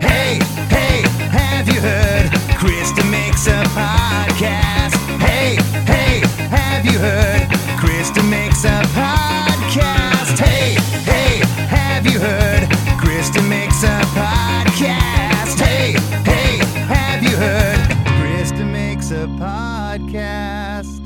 [0.00, 0.38] Hey,
[0.70, 2.30] hey, have you heard?
[2.58, 4.94] Chris DeMakes a podcast.
[5.20, 7.48] Hey, hey, have you heard?
[7.78, 10.38] Chris DeMakes a podcast.
[10.38, 12.68] Hey, hey, have you heard?
[12.98, 15.58] Chris DeMakes a podcast.
[15.60, 15.92] Hey,
[16.24, 17.80] hey, have you heard?
[18.20, 21.00] Chris DeMakes a podcast.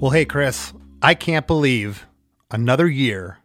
[0.00, 2.06] Well, hey, Chris, I can't believe
[2.50, 3.38] another year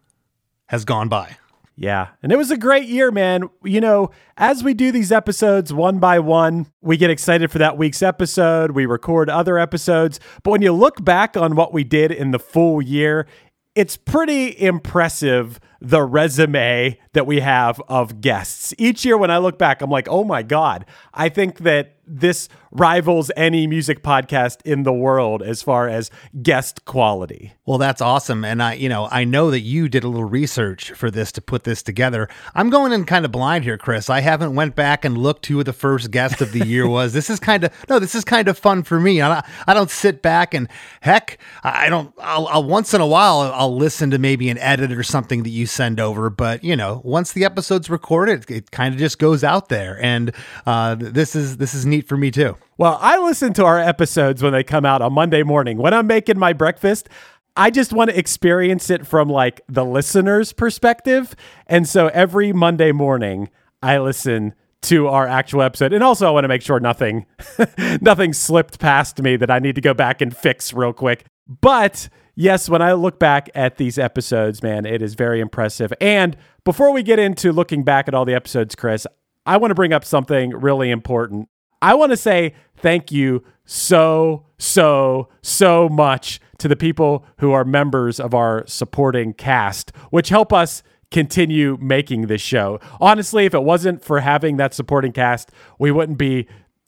[0.67, 1.37] has gone by.
[1.79, 2.07] Yeah.
[2.23, 3.49] And it was a great year, man.
[3.63, 7.77] You know, as we do these episodes one by one, we get excited for that
[7.77, 8.71] week's episode.
[8.71, 10.19] We record other episodes.
[10.41, 13.27] But when you look back on what we did in the full year,
[13.75, 18.73] it's pretty impressive the resume that we have of guests.
[18.77, 22.47] Each year when I look back, I'm like, oh my God, I think that this
[22.71, 26.09] rivals any music podcast in the world as far as
[26.41, 27.53] guest quality.
[27.65, 28.45] Well, that's awesome.
[28.45, 31.41] And I, you know, I know that you did a little research for this to
[31.41, 32.29] put this together.
[32.55, 34.09] I'm going in kind of blind here, Chris.
[34.09, 37.13] I haven't went back and looked who the first guest of the year was.
[37.13, 39.21] this is kind of no, this is kind of fun for me.
[39.21, 40.69] I, I don't sit back and
[41.01, 42.13] heck, I don't.
[42.19, 45.49] I'll, I'll once in a while I'll listen to maybe an edit or something that
[45.49, 46.29] you send over.
[46.29, 50.01] But you know, once the episode's recorded, it, it kind of just goes out there.
[50.01, 50.33] And
[50.65, 52.57] uh, this is this is neat for me too.
[52.77, 55.77] Well, I listen to our episodes when they come out on Monday morning.
[55.77, 57.09] When I'm making my breakfast,
[57.55, 61.35] I just want to experience it from like the listener's perspective.
[61.65, 63.49] And so every Monday morning,
[63.81, 65.91] I listen to our actual episode.
[65.91, 67.25] And also I want to make sure nothing
[68.01, 71.25] nothing slipped past me that I need to go back and fix real quick.
[71.61, 75.91] But yes, when I look back at these episodes, man, it is very impressive.
[75.99, 79.05] And before we get into looking back at all the episodes, Chris,
[79.45, 81.49] I want to bring up something really important.
[81.81, 87.65] I want to say thank you so, so, so much to the people who are
[87.65, 92.79] members of our supporting cast, which help us continue making this show.
[92.99, 96.47] Honestly, if it wasn't for having that supporting cast, we wouldn't be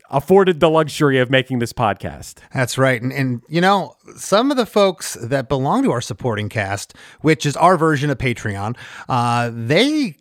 [0.10, 2.40] afforded the luxury of making this podcast.
[2.54, 3.02] That's right.
[3.02, 7.46] And, and, you know, some of the folks that belong to our supporting cast, which
[7.46, 8.76] is our version of Patreon,
[9.08, 10.16] uh, they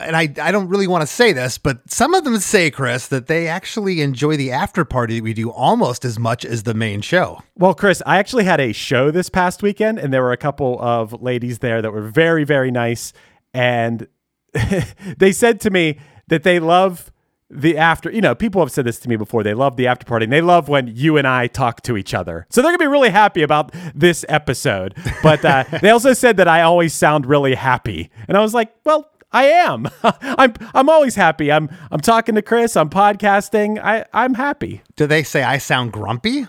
[0.00, 3.08] and I, I don't really want to say this, but some of them say, Chris,
[3.08, 6.74] that they actually enjoy the after party that we do almost as much as the
[6.74, 7.40] main show.
[7.56, 10.80] Well, Chris, I actually had a show this past weekend, and there were a couple
[10.80, 13.12] of ladies there that were very, very nice.
[13.52, 14.06] And
[15.18, 15.98] they said to me
[16.28, 17.10] that they love
[17.50, 19.42] the after, you know, people have said this to me before.
[19.42, 22.14] They love the after party and they love when you and I talk to each
[22.14, 22.46] other.
[22.50, 24.94] So they're to be really happy about this episode.
[25.22, 28.10] But uh, they also said that I always sound really happy.
[28.26, 29.86] And I was like, well, I am.
[30.02, 31.52] I'm I'm always happy.
[31.52, 32.76] I'm I'm talking to Chris.
[32.76, 33.78] I'm podcasting.
[33.82, 34.82] I I'm happy.
[34.96, 36.46] Do they say I sound grumpy?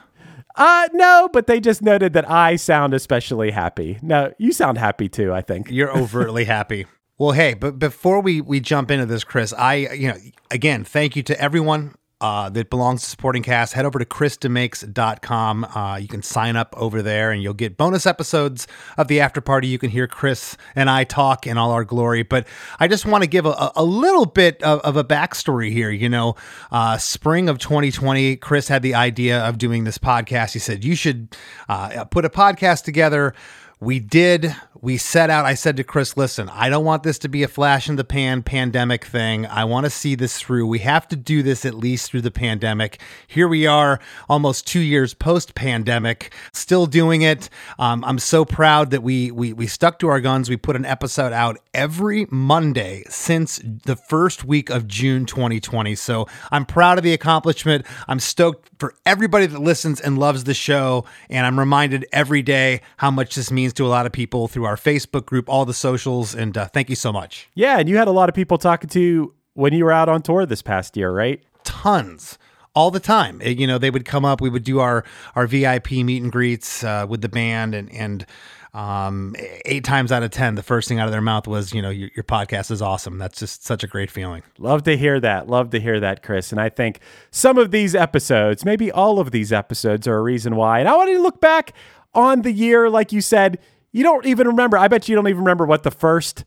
[0.55, 3.99] Uh no, but they just noted that I sound especially happy.
[4.01, 5.69] No, you sound happy too, I think.
[5.69, 6.85] You're overtly happy.
[7.19, 10.17] Well, hey, but before we we jump into this, Chris, I you know,
[10.51, 15.65] again, thank you to everyone uh, that belongs to supporting cast, head over to ChrisDeMakes.com.
[15.65, 19.41] Uh, you can sign up over there and you'll get bonus episodes of the after
[19.41, 19.67] party.
[19.67, 22.23] You can hear Chris and I talk in all our glory.
[22.23, 22.47] But
[22.79, 25.91] I just want to give a, a little bit of, of, a backstory here.
[25.91, 26.35] You know,
[26.71, 30.53] uh, spring of 2020, Chris had the idea of doing this podcast.
[30.53, 31.35] He said, You should
[31.67, 33.33] uh, put a podcast together
[33.81, 37.27] we did we set out i said to chris listen i don't want this to
[37.27, 39.45] be a flash in the pan pandemic thing.
[39.45, 40.67] I want to see this through.
[40.67, 43.01] We have to do this at least through the pandemic.
[43.27, 47.49] Here we are almost two years post pandemic still doing it.
[47.77, 50.49] Um, i'm so proud that we, we we stuck to our guns.
[50.49, 56.27] We put an episode out every monday since the first week of june 2020 so
[56.51, 57.85] i'm proud of the accomplishment.
[58.07, 62.81] I'm stoked for everybody that listens and loves the show and i'm reminded every day
[62.97, 65.73] how much this means to a lot of people through our Facebook group, all the
[65.73, 66.35] socials.
[66.35, 67.49] And uh, thank you so much.
[67.55, 67.79] Yeah.
[67.79, 70.21] And you had a lot of people talking to you when you were out on
[70.21, 71.43] tour this past year, right?
[71.63, 72.37] Tons
[72.75, 73.41] all the time.
[73.43, 75.03] You know, they would come up, we would do our
[75.35, 78.25] our VIP meet and greets uh, with the band, and and
[78.73, 79.35] um,
[79.65, 81.89] eight times out of ten, the first thing out of their mouth was, you know,
[81.89, 83.17] your, your podcast is awesome.
[83.17, 84.43] That's just such a great feeling.
[84.59, 85.49] Love to hear that.
[85.49, 86.51] Love to hear that, Chris.
[86.51, 86.99] And I think
[87.31, 90.79] some of these episodes, maybe all of these episodes, are a reason why.
[90.79, 91.73] And I want to look back
[92.13, 93.57] on the year, like you said,
[93.91, 94.77] you don't even remember.
[94.77, 96.45] I bet you don't even remember what the first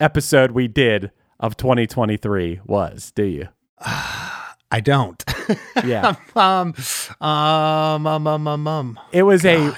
[0.00, 1.10] episode we did
[1.40, 3.48] of 2023 was, do you?
[4.70, 5.24] I don't.
[5.84, 6.14] Yeah.
[6.36, 6.74] um,
[7.20, 9.00] um, um, um, um, um.
[9.12, 9.72] It was a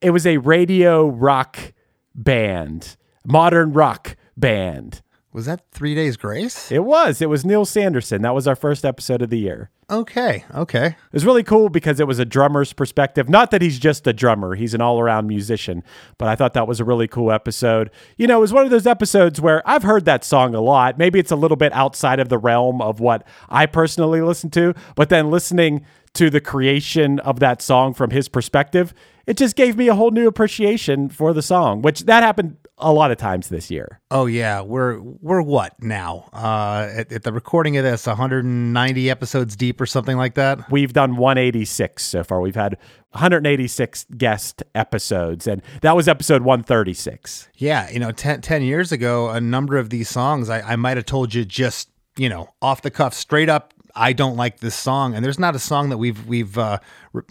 [0.00, 1.72] it was a radio rock
[2.14, 5.02] band, modern rock band.
[5.32, 6.70] Was that Three Days Grace?
[6.70, 7.20] It was.
[7.20, 8.22] It was Neil Sanderson.
[8.22, 9.70] That was our first episode of the year.
[9.90, 10.86] Okay, okay.
[10.86, 13.28] It was really cool because it was a drummer's perspective.
[13.28, 15.82] Not that he's just a drummer, he's an all around musician,
[16.16, 17.90] but I thought that was a really cool episode.
[18.16, 20.96] You know, it was one of those episodes where I've heard that song a lot.
[20.96, 24.74] Maybe it's a little bit outside of the realm of what I personally listen to,
[24.94, 25.84] but then listening
[26.14, 28.94] to the creation of that song from his perspective,
[29.26, 32.92] it just gave me a whole new appreciation for the song, which that happened a
[32.92, 34.00] lot of times this year.
[34.10, 36.28] Oh yeah, we're we're what now?
[36.32, 40.70] Uh, at, at the recording of this, 190 episodes deep or something like that.
[40.70, 42.40] We've done 186 so far.
[42.40, 42.76] We've had
[43.12, 47.48] 186 guest episodes, and that was episode 136.
[47.56, 50.96] Yeah, you know, 10, 10 years ago, a number of these songs, I, I might
[50.96, 53.73] have told you just you know off the cuff, straight up.
[53.96, 56.78] I don't like this song, and there's not a song that we've we've uh,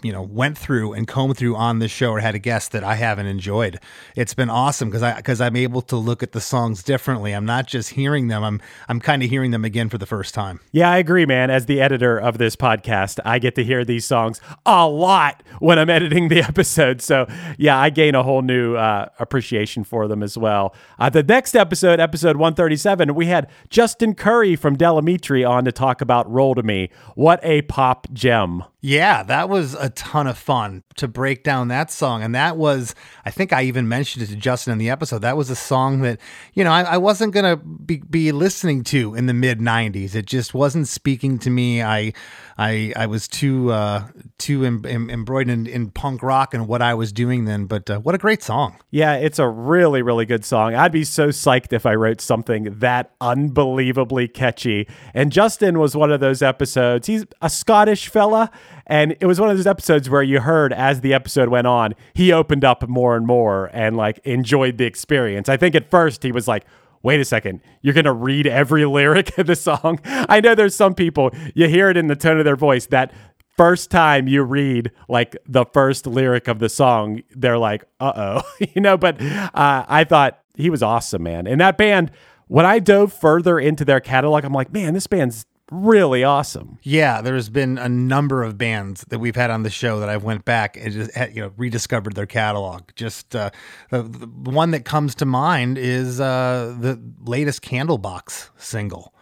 [0.02, 2.82] you know went through and combed through on this show or had a guest that
[2.82, 3.78] I haven't enjoyed.
[4.16, 7.32] It's been awesome because I because I'm able to look at the songs differently.
[7.32, 8.42] I'm not just hearing them.
[8.42, 10.60] I'm I'm kind of hearing them again for the first time.
[10.72, 11.50] Yeah, I agree, man.
[11.50, 15.78] As the editor of this podcast, I get to hear these songs a lot when
[15.78, 17.02] I'm editing the episode.
[17.02, 17.26] So,
[17.58, 20.74] yeah, I gain a whole new uh, appreciation for them as well.
[20.98, 25.72] Uh, the next episode, episode 137, we had Justin Currie from Del Amitri on to
[25.72, 26.90] talk about Roll to Me.
[27.14, 28.64] What a pop gem.
[28.80, 32.22] Yeah, that was a ton of fun to break down that song.
[32.22, 35.20] And that was, I think I even mentioned it to Justin in the episode.
[35.20, 36.20] That was a song that,
[36.52, 40.14] you know, I, I wasn't going to be, be listening to in the mid 90s.
[40.14, 41.82] It just wasn't speaking to me.
[41.82, 42.12] I,
[42.56, 44.06] I, I was too, uh,
[44.38, 47.66] too em- em- embroidered in, in punk rock and what I was doing then.
[47.66, 48.78] But uh, what a great song.
[48.90, 50.74] Yeah, it's a really, really good song.
[50.74, 54.86] I'd be so psyched if I wrote something that unbelievably catchy.
[55.12, 57.06] And Justin was one of those episodes.
[57.06, 58.50] He's a Scottish fella.
[58.86, 61.94] And it was one of those episodes where you heard as the episode went on,
[62.12, 65.48] he opened up more and more and like enjoyed the experience.
[65.48, 66.64] I think at first he was like,
[67.04, 70.00] wait a second, you're going to read every lyric of the song?
[70.04, 73.12] I know there's some people, you hear it in the tone of their voice that
[73.56, 78.42] first time you read like the first lyric of the song, they're like, uh oh,
[78.74, 81.46] you know, but uh, I thought he was awesome, man.
[81.46, 82.10] And that band,
[82.48, 86.78] when I dove further into their catalog, I'm like, man, this band's really awesome.
[86.82, 90.24] Yeah, there's been a number of bands that we've had on the show that I've
[90.24, 92.82] went back and just had, you know rediscovered their catalog.
[92.96, 93.50] Just uh,
[93.90, 99.14] the, the one that comes to mind is uh, the latest Candlebox single.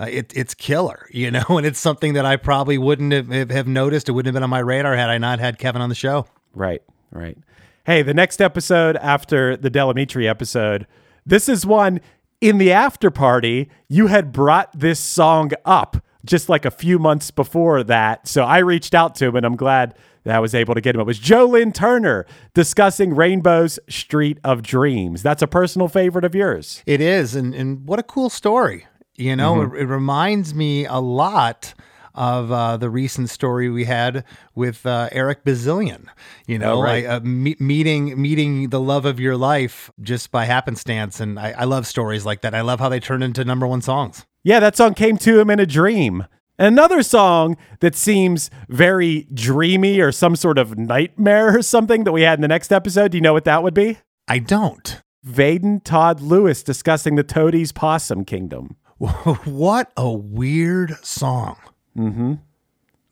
[0.00, 3.68] Uh, it, it's killer, you know, and it's something that I probably wouldn't have, have
[3.68, 4.08] noticed.
[4.08, 6.26] It wouldn't have been on my radar had I not had Kevin on the show.
[6.54, 7.38] Right, right.
[7.84, 10.86] Hey, the next episode after the Del Amitri episode,
[11.26, 12.00] this is one
[12.42, 13.70] in the after party.
[13.88, 18.28] You had brought this song up just like a few months before that.
[18.28, 19.94] So I reached out to him and I'm glad
[20.24, 21.00] that I was able to get him.
[21.00, 25.22] It was Joe Lynn Turner discussing Rainbow's Street of Dreams.
[25.22, 26.82] That's a personal favorite of yours.
[26.86, 28.86] It is, and and what a cool story.
[29.16, 29.76] You know, mm-hmm.
[29.76, 31.74] it, it reminds me a lot
[32.14, 34.24] of uh, the recent story we had
[34.54, 36.10] with uh, Eric Bazilian.
[36.46, 37.04] You know, Oh, right.
[37.06, 41.64] Uh, me- meeting meeting the love of your life just by happenstance, and I, I
[41.64, 42.54] love stories like that.
[42.54, 44.26] I love how they turn into number one songs.
[44.44, 46.26] Yeah, that song came to him in a dream.
[46.58, 52.22] Another song that seems very dreamy or some sort of nightmare or something that we
[52.22, 53.12] had in the next episode.
[53.12, 53.98] Do you know what that would be?
[54.28, 55.00] I don't.
[55.26, 58.76] Vaden Todd Lewis discussing the Toadies Possum Kingdom.
[58.98, 61.56] what a weird song.
[61.96, 62.34] Mm-hmm.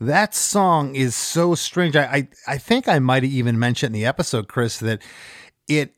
[0.01, 1.95] That song is so strange.
[1.95, 5.03] I, I, I think I might have even mentioned in the episode, Chris, that
[5.69, 5.95] it,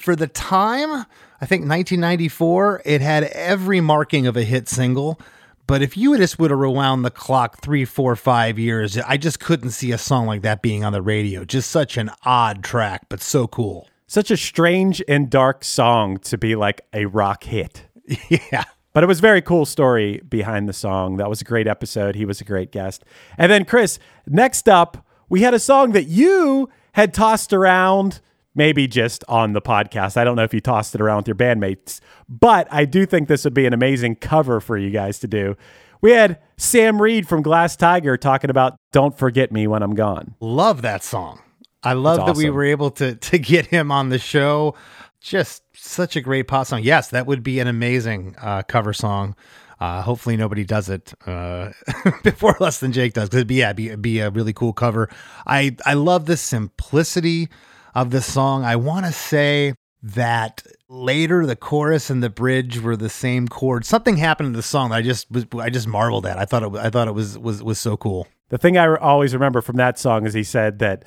[0.00, 1.06] for the time,
[1.40, 5.20] I think 1994, it had every marking of a hit single.
[5.66, 9.40] But if you just would have rewound the clock three, four, five years, I just
[9.40, 11.44] couldn't see a song like that being on the radio.
[11.44, 13.88] Just such an odd track, but so cool.
[14.06, 17.86] Such a strange and dark song to be like a rock hit.
[18.28, 18.64] yeah.
[18.92, 21.16] But it was a very cool story behind the song.
[21.16, 22.14] That was a great episode.
[22.14, 23.04] He was a great guest.
[23.38, 28.20] And then, Chris, next up, we had a song that you had tossed around,
[28.54, 30.18] maybe just on the podcast.
[30.18, 33.28] I don't know if you tossed it around with your bandmates, but I do think
[33.28, 35.56] this would be an amazing cover for you guys to do.
[36.02, 40.34] We had Sam Reid from Glass Tiger talking about Don't Forget Me When I'm Gone.
[40.40, 41.40] Love that song.
[41.84, 44.74] I love that we were able to to get him on the show.
[45.22, 46.82] Just such a great pop song.
[46.82, 49.36] Yes, that would be an amazing uh, cover song.
[49.78, 51.70] Uh, hopefully nobody does it uh,
[52.22, 53.28] before less than Jake does.
[53.28, 55.08] Because it'd be yeah, be, be a really cool cover.
[55.46, 57.48] I I love the simplicity
[57.94, 58.64] of the song.
[58.64, 63.84] I want to say that later the chorus and the bridge were the same chord.
[63.84, 66.38] Something happened in the song that I just was I just marveled at.
[66.38, 68.26] I thought it I thought it was was was so cool.
[68.48, 71.04] The thing I always remember from that song is he said that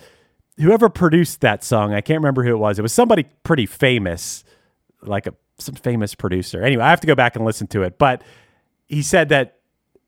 [0.57, 2.79] whoever produced that song, I can't remember who it was.
[2.79, 4.43] It was somebody pretty famous,
[5.01, 6.61] like a some famous producer.
[6.61, 8.21] Anyway, I have to go back and listen to it, but
[8.87, 9.59] he said that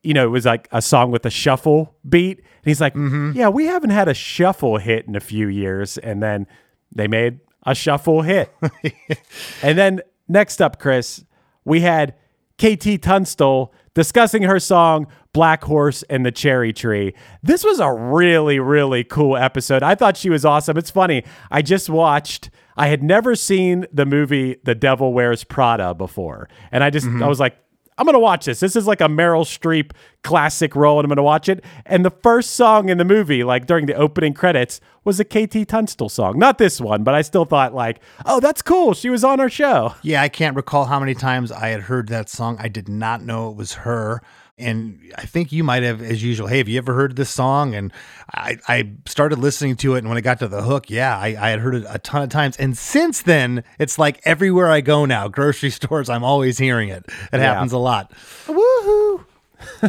[0.04, 3.32] you know it was like a song with a shuffle beat, and he's like, mm-hmm.
[3.34, 6.48] "Yeah, we haven't had a shuffle hit in a few years," and then
[6.92, 8.54] they made a shuffle hit.
[9.62, 11.24] and then next up, Chris,
[11.66, 12.16] we had
[12.58, 17.16] KT Tunstall discussing her song Black Horse and the Cherry Tree.
[17.42, 19.82] This was a really, really cool episode.
[19.82, 20.78] I thought she was awesome.
[20.78, 21.24] It's funny.
[21.50, 26.48] I just watched, I had never seen the movie The Devil Wears Prada before.
[26.72, 27.26] And I just, I mm-hmm.
[27.26, 27.58] was like,
[27.98, 28.60] I'm to watch this.
[28.60, 29.92] This is like a Meryl Streep
[30.24, 31.64] classic role, and I'm to watch it.
[31.86, 35.68] And the first song in the movie, like during the opening credits, was a KT
[35.68, 36.38] Tunstall song.
[36.38, 38.94] Not this one, but I still thought, like, oh, that's cool.
[38.94, 39.96] She was on our show.
[40.04, 42.58] Yeah, I can't recall how many times I had heard that song.
[42.60, 44.22] I did not know it was her.
[44.60, 47.76] And I think you might have, as usual, hey, have you ever heard this song?
[47.76, 47.94] And
[48.34, 50.00] I, I started listening to it.
[50.00, 52.24] And when I got to the hook, yeah, I, I had heard it a ton
[52.24, 52.58] of times.
[52.58, 57.06] And since then, it's like everywhere I go now, grocery stores, I'm always hearing it.
[57.32, 58.12] It happens a lot.
[58.48, 59.26] Woohoo!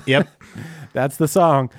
[0.05, 0.29] Yep.
[0.93, 1.71] That's the song.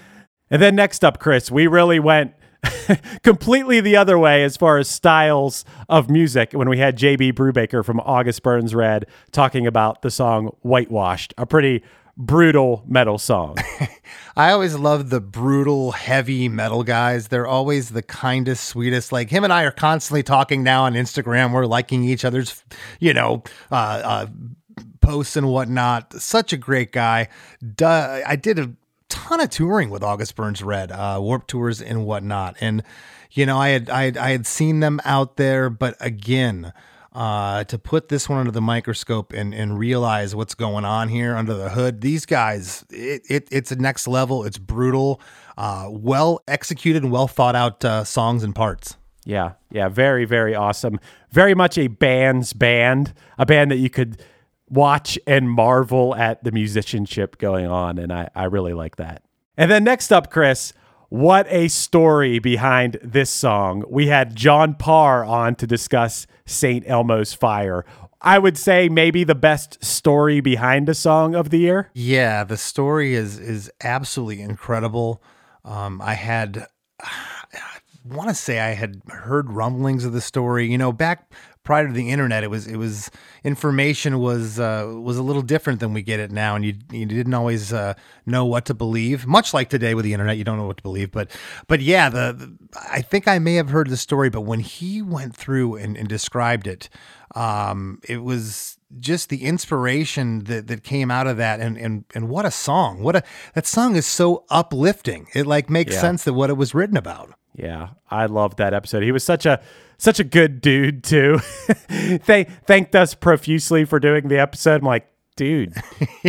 [0.50, 2.34] And then next up, Chris, we really went
[3.24, 7.86] completely the other way as far as styles of music when we had JB Brubaker
[7.86, 11.84] from August Burns Red talking about the song Whitewashed, a pretty
[12.20, 13.58] brutal metal song.
[14.36, 17.30] I always love the brutal, heavy metal guys.
[17.30, 19.12] They're always the kindest, sweetest.
[19.12, 21.54] Like him and I are constantly talking now on Instagram.
[21.54, 22.64] We're liking each other's,
[23.00, 24.28] you know, uh, uh,
[25.02, 26.14] posts and whatnot.
[26.14, 27.30] Such a great guy.
[27.76, 28.74] Duh, I did a
[29.08, 32.84] ton of touring with August Burns Red, uh, Warp tours and whatnot, and
[33.32, 36.74] you know, I had I had, I had seen them out there, but again.
[37.12, 41.36] Uh, to put this one under the microscope and, and realize what's going on here
[41.36, 44.44] under the hood, these guys, it, it it's a next level.
[44.44, 45.20] It's brutal,
[45.58, 48.96] uh, well executed and well thought out uh, songs and parts.
[49.26, 51.00] Yeah, yeah, very, very awesome.
[51.32, 54.24] Very much a band's band, a band that you could
[54.70, 57.98] watch and marvel at the musicianship going on.
[57.98, 59.24] And I, I really like that.
[59.58, 60.74] And then next up, Chris,
[61.10, 63.84] what a story behind this song.
[63.90, 66.84] We had John Parr on to discuss St.
[66.88, 67.86] Elmo's Fire.
[68.22, 71.90] I would say maybe the best story behind a song of the year.
[71.94, 75.24] Yeah, the story is is absolutely incredible.
[75.64, 76.68] Um, I had,
[77.02, 77.48] I
[78.06, 80.70] want to say I had heard rumblings of the story.
[80.70, 81.32] You know, back
[81.70, 83.12] prior to the internet, it was it was
[83.44, 87.06] information was uh, was a little different than we get it now, and you you
[87.06, 87.94] didn't always uh,
[88.26, 89.28] know what to believe.
[89.28, 91.12] Much like today with the internet, you don't know what to believe.
[91.12, 91.30] But
[91.68, 92.48] but yeah, the, the
[92.92, 96.08] I think I may have heard the story, but when he went through and, and
[96.08, 96.90] described it,
[97.36, 102.28] um, it was just the inspiration that, that came out of that and, and and
[102.28, 103.22] what a song what a
[103.54, 106.02] that song is so uplifting it like makes Yeah.
[106.02, 109.04] sense that what it was written about Yeah, I loved that episode.
[109.04, 109.60] He was such a
[110.00, 111.40] such a good dude too.
[112.26, 114.82] they thanked us profusely for doing the episode.
[114.82, 115.76] I'm like, dude,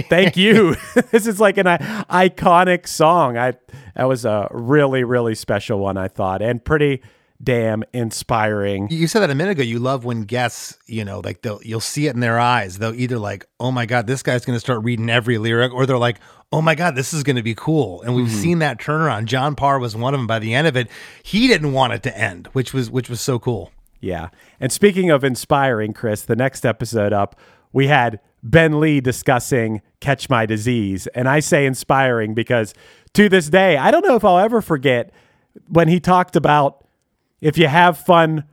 [0.08, 0.76] thank you.
[1.10, 1.78] this is like an i-
[2.28, 3.38] iconic song.
[3.38, 3.54] I
[3.96, 5.96] that was a really really special one.
[5.96, 7.00] I thought and pretty
[7.42, 8.86] damn inspiring.
[8.90, 11.80] you said that a minute ago you love when guests you know like they'll you'll
[11.80, 14.60] see it in their eyes they'll either like oh my god this guy's going to
[14.60, 16.18] start reading every lyric or they're like
[16.52, 18.02] oh my god this is going to be cool.
[18.02, 18.42] And we've mm-hmm.
[18.42, 19.26] seen that turnaround.
[19.26, 20.88] John parr was one of them by the end of it.
[21.23, 23.73] He didn't want it to end which was which was so cool.
[24.00, 24.30] Yeah.
[24.59, 27.38] And speaking of inspiring, Chris, the next episode up,
[27.73, 31.07] we had Ben Lee discussing Catch My Disease.
[31.09, 32.75] And I say inspiring because
[33.12, 35.12] to this day, I don't know if I'll ever forget
[35.69, 36.87] when he talked about
[37.40, 38.45] if you have fun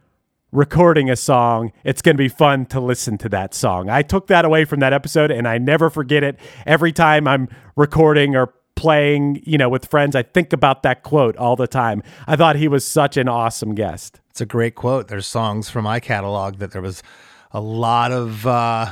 [0.52, 3.90] recording a song, it's going to be fun to listen to that song.
[3.90, 6.40] I took that away from that episode and I never forget it.
[6.66, 11.36] Every time I'm recording or playing, you know, with friends, I think about that quote
[11.38, 12.02] all the time.
[12.28, 14.22] I thought he was such an awesome guest.
[14.30, 15.08] It's a great quote.
[15.08, 17.04] There's songs from my catalog that there was
[17.52, 18.92] a lot of, uh,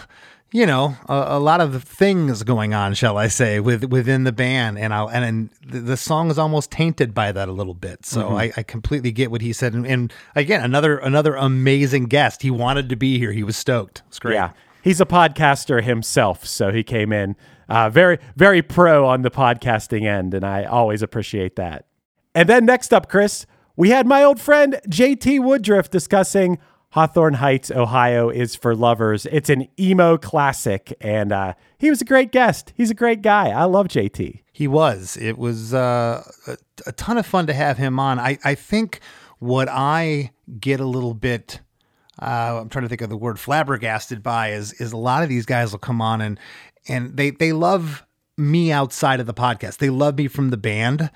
[0.55, 4.31] you know, a, a lot of things going on, shall I say, with within the
[4.31, 8.05] band, and I and, and the, song is almost tainted by that a little bit.
[8.05, 12.41] So I, I completely get what he said, and, and again, another another amazing guest.
[12.41, 13.33] He wanted to be here.
[13.33, 14.01] He was stoked.
[14.07, 14.35] It's great.
[14.35, 14.51] Yeah.
[14.81, 17.35] He's a podcaster himself, so he came in
[17.67, 21.85] uh, very, very pro on the podcasting end, and I always appreciate that.
[22.33, 23.45] And then next up, Chris,
[23.75, 26.59] we had my old friend JT Woodruff discussing
[26.95, 29.25] Hawthorne Heights, Ohio is for lovers.
[29.25, 32.71] It's an emo classic, and uh, he was a great guest.
[32.77, 33.49] He's a great guy.
[33.49, 34.43] I love JT.
[34.53, 35.17] He was.
[35.17, 36.23] It was uh,
[36.87, 38.17] a, ton of fun to have him on.
[38.17, 39.01] I, I think
[39.39, 41.59] what I get a little bit
[42.21, 45.27] uh, I'm trying to think of the word flabbergasted by is is a lot of
[45.27, 46.39] these guys will come on and
[46.87, 48.04] and they they love
[48.37, 49.77] me outside of the podcast.
[49.77, 51.09] They love me from the band.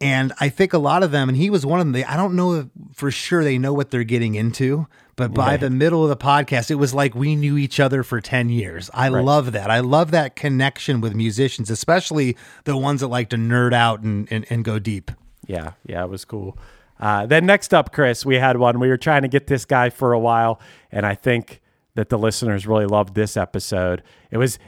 [0.00, 2.16] And I think a lot of them, and he was one of them, they, I
[2.16, 4.86] don't know for sure they know what they're getting into,
[5.16, 8.20] but by the middle of the podcast, it was like we knew each other for
[8.20, 8.88] 10 years.
[8.94, 9.70] I love that.
[9.70, 14.30] I love that connection with musicians, especially the ones that like to nerd out and,
[14.30, 15.10] and, and go deep.
[15.46, 16.56] Yeah, yeah, it was cool.
[17.00, 18.78] Uh, then next up, Chris, we had one.
[18.78, 20.60] We were trying to get this guy for a while,
[20.92, 21.60] and I think
[21.94, 24.02] that the listeners really loved this episode.
[24.30, 24.58] It was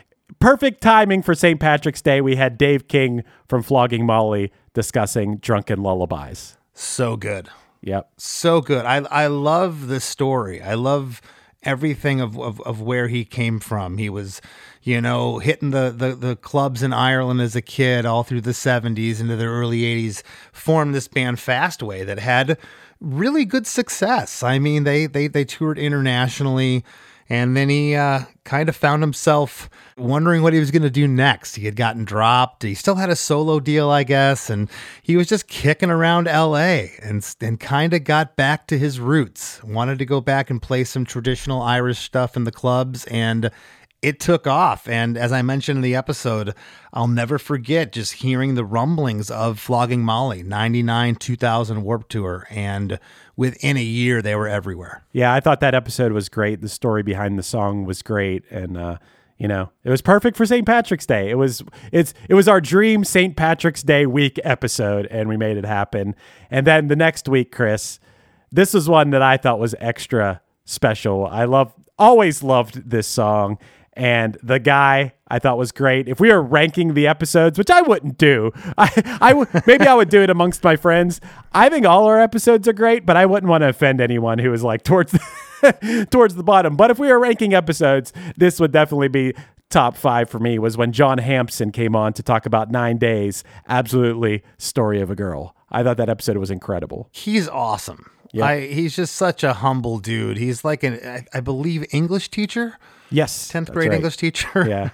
[0.40, 1.60] perfect timing for St.
[1.60, 2.20] Patrick's Day.
[2.20, 6.56] We had Dave King from Flogging Molly discussing drunken lullabies.
[6.74, 7.48] So good.
[7.82, 8.10] Yep.
[8.16, 8.84] so good.
[8.84, 10.62] I I love the story.
[10.62, 11.20] I love
[11.62, 13.98] everything of, of, of where he came from.
[13.98, 14.40] He was,
[14.82, 18.50] you know, hitting the, the, the clubs in Ireland as a kid all through the
[18.50, 20.22] 70s into the early 80s,
[20.52, 22.58] formed this band Fastway that had
[23.00, 24.42] really good success.
[24.42, 26.84] I mean, they they they toured internationally
[27.32, 31.08] and then he uh, kind of found himself wondering what he was going to do
[31.08, 31.54] next.
[31.54, 32.62] He had gotten dropped.
[32.62, 34.68] He still had a solo deal, I guess, and
[35.02, 39.64] he was just kicking around LA and and kind of got back to his roots.
[39.64, 43.50] Wanted to go back and play some traditional Irish stuff in the clubs and
[44.02, 44.86] it took off.
[44.86, 46.54] And as I mentioned in the episode,
[46.92, 52.46] I'll never forget just hearing the rumblings of Flogging Molly, 99 2000 Warp Tour.
[52.50, 52.98] And
[53.36, 55.04] within a year, they were everywhere.
[55.12, 56.60] Yeah, I thought that episode was great.
[56.60, 58.98] The story behind the song was great, and uh,
[59.38, 60.66] you know, it was perfect for St.
[60.66, 61.30] Patrick's Day.
[61.30, 63.36] It was it's it was our dream St.
[63.36, 66.14] Patrick's Day week episode, and we made it happen.
[66.50, 67.98] And then the next week, Chris,
[68.50, 71.26] this was one that I thought was extra special.
[71.26, 73.58] I love always loved this song.
[73.94, 76.08] And the guy I thought was great.
[76.08, 79.94] If we were ranking the episodes, which I wouldn't do, I, I w- maybe I
[79.94, 81.20] would do it amongst my friends.
[81.52, 84.52] I think all our episodes are great, but I wouldn't want to offend anyone who
[84.52, 86.76] is like towards the, towards the bottom.
[86.76, 89.34] But if we were ranking episodes, this would definitely be
[89.68, 90.58] top five for me.
[90.58, 93.44] Was when John Hampson came on to talk about Nine Days.
[93.68, 95.54] Absolutely, story of a girl.
[95.70, 97.08] I thought that episode was incredible.
[97.12, 98.10] He's awesome.
[98.32, 98.46] Yeah.
[98.46, 100.38] I, he's just such a humble dude.
[100.38, 102.78] He's like an, I, I believe, English teacher.
[103.12, 103.96] Yes, 10th grade right.
[103.96, 104.66] English teacher.
[104.68, 104.90] Yeah.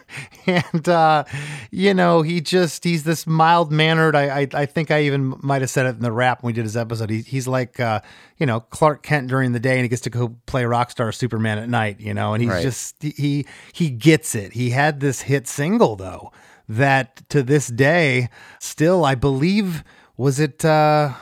[0.72, 1.24] and, uh,
[1.70, 4.16] you know, he just, he's this mild mannered.
[4.16, 6.52] I, I, I think I even might have said it in the rap when we
[6.54, 7.11] did his episode.
[7.11, 8.00] He, he's like, uh,
[8.38, 11.59] you know, Clark Kent during the day and he gets to go play Rockstar Superman
[11.59, 12.62] at night, you know, and he's Right.
[12.62, 14.52] just, he, he gets it.
[14.54, 16.33] He had this hit single though,
[16.68, 18.28] that to this day,
[18.59, 19.85] still, I believe,
[20.16, 21.12] was it, uh,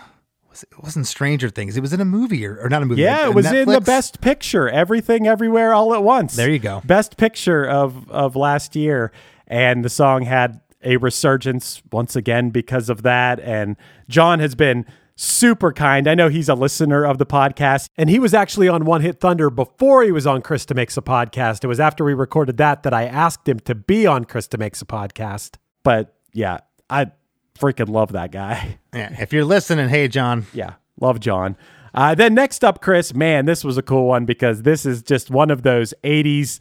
[0.62, 1.76] it wasn't Stranger Things.
[1.76, 3.02] It was in a movie or, or not a movie.
[3.02, 6.36] Yeah, a it was in the best picture, everything everywhere all at once.
[6.36, 6.82] There you go.
[6.84, 9.12] Best picture of of last year
[9.46, 13.76] and the song had a resurgence once again because of that and
[14.08, 16.06] John has been super kind.
[16.06, 19.20] I know he's a listener of the podcast and he was actually on One Hit
[19.20, 21.64] Thunder before he was on Chris DeMakes a Podcast.
[21.64, 24.82] It was after we recorded that that I asked him to be on Chris DeMakes
[24.82, 25.56] a Podcast.
[25.82, 26.58] But yeah,
[26.90, 27.10] I
[27.58, 28.78] freaking love that guy.
[28.96, 31.56] Yeah, if you're listening, hey John, Yeah, love John.
[31.94, 35.30] Uh, then next up, Chris, man, this was a cool one because this is just
[35.30, 36.60] one of those 80s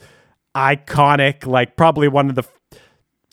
[0.56, 2.80] iconic, like probably one of the f-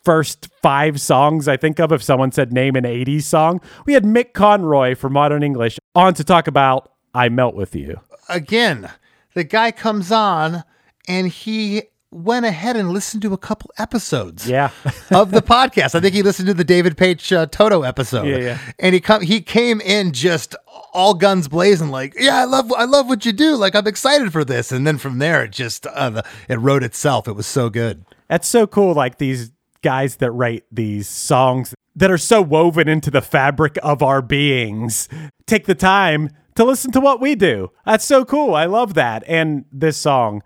[0.05, 3.61] first five songs I think of if someone said name an 80s song.
[3.87, 8.01] We had Mick Conroy for Modern English on to talk about I Melt With You.
[8.29, 8.91] again,
[9.35, 10.65] the guy comes on
[11.09, 14.70] and he went ahead and listened to a couple episodes Yeah.
[15.11, 15.94] of the podcast.
[15.94, 18.27] I think he listened to the David Paich uh, Toto episode.
[18.27, 18.59] Yeah, yeah.
[18.79, 20.55] And he come he came in just
[20.92, 23.57] all guns blazing like, "Yeah, I love I love what you do.
[23.57, 26.83] Like I'm excited for this." And then from there it just uh, the, it wrote
[26.83, 27.27] itself.
[27.27, 28.05] It was so good.
[28.29, 28.94] That's so cool.
[28.94, 29.51] Like these
[29.83, 35.09] guys that write these songs that are so woven into the fabric of our beings
[35.46, 37.70] take the time to listen to what we do.
[37.85, 38.55] That's so cool.
[38.55, 39.25] I love that.
[39.27, 40.42] And this song,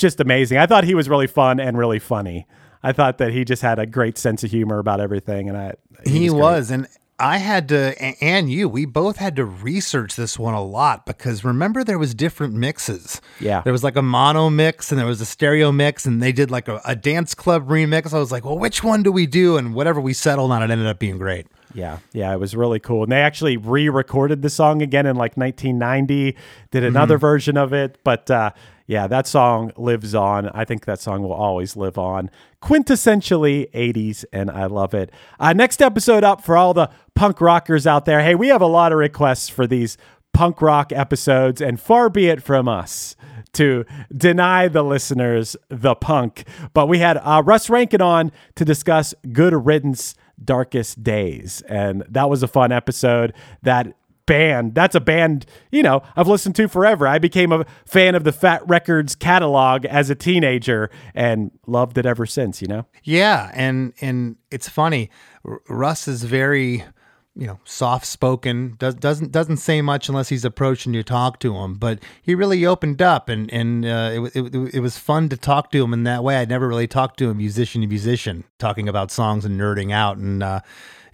[0.00, 0.58] just amazing.
[0.58, 2.46] I thought he was really fun and really funny.
[2.82, 5.48] I thought that he just had a great sense of humor about everything.
[5.48, 6.38] And I, He great.
[6.40, 6.86] was, and
[7.18, 11.42] I had to, and you, we both had to research this one a lot because
[11.44, 13.20] remember there was different mixes.
[13.40, 13.62] Yeah.
[13.62, 16.50] there was like a mono mix and there was a stereo mix, and they did
[16.50, 18.12] like a, a dance club remix.
[18.12, 19.56] I was like, well, which one do we do?
[19.56, 21.46] And whatever we settled on, it ended up being great.
[21.74, 23.02] Yeah, yeah, it was really cool.
[23.02, 26.36] And they actually re-recorded the song again in like 1990,
[26.70, 27.98] did another version of it.
[28.04, 28.50] But uh,
[28.86, 30.48] yeah, that song lives on.
[30.50, 32.30] I think that song will always live on.
[32.62, 35.10] Quintessentially 80s, and I love it.
[35.40, 38.22] Uh, next episode up for all the punk rockers out there.
[38.22, 39.96] Hey, we have a lot of requests for these
[40.32, 43.16] punk rock episodes, and far be it from us
[43.54, 46.46] to deny the listeners the punk.
[46.74, 51.62] But we had uh, Russ Rankin on to discuss Good Riddance Darkest Days.
[51.62, 53.94] And that was a fun episode that
[54.26, 54.74] band.
[54.74, 57.06] That's a band, you know, I've listened to forever.
[57.06, 62.06] I became a fan of the Fat Records catalog as a teenager and loved it
[62.06, 62.86] ever since, you know?
[63.04, 65.10] Yeah, and and it's funny.
[65.68, 66.84] Russ is very,
[67.36, 68.74] you know, soft spoken.
[68.78, 71.74] Does doesn't doesn't say much unless he's approached and you talk to him.
[71.74, 75.70] But he really opened up, and and uh, it, it it was fun to talk
[75.72, 76.36] to him in that way.
[76.36, 80.16] I'd never really talked to a musician to musician talking about songs and nerding out,
[80.16, 80.60] and uh,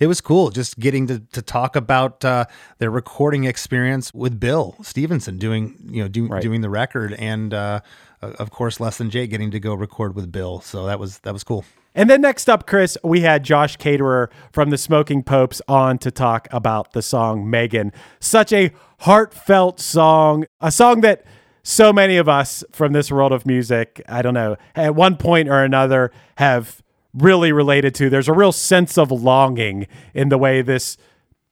[0.02, 2.44] it was cool just getting to, to talk about uh,
[2.78, 6.42] their recording experience with Bill Stevenson doing you know do, Right.
[6.42, 7.80] doing the record, and uh,
[8.20, 10.60] of course Less Than Jake getting to go record with Bill.
[10.60, 11.64] So that was that was cool.
[11.94, 16.10] And then next up, Chris, we had Josh Caterer from the Smoking Popes on to
[16.10, 17.92] talk about the song Megan.
[18.18, 21.24] Such a heartfelt song, a song that
[21.62, 25.48] so many of us from this world of music, I don't know, at one point
[25.48, 26.82] or another have
[27.14, 28.10] really related to.
[28.10, 30.96] There's a real sense of longing in the way this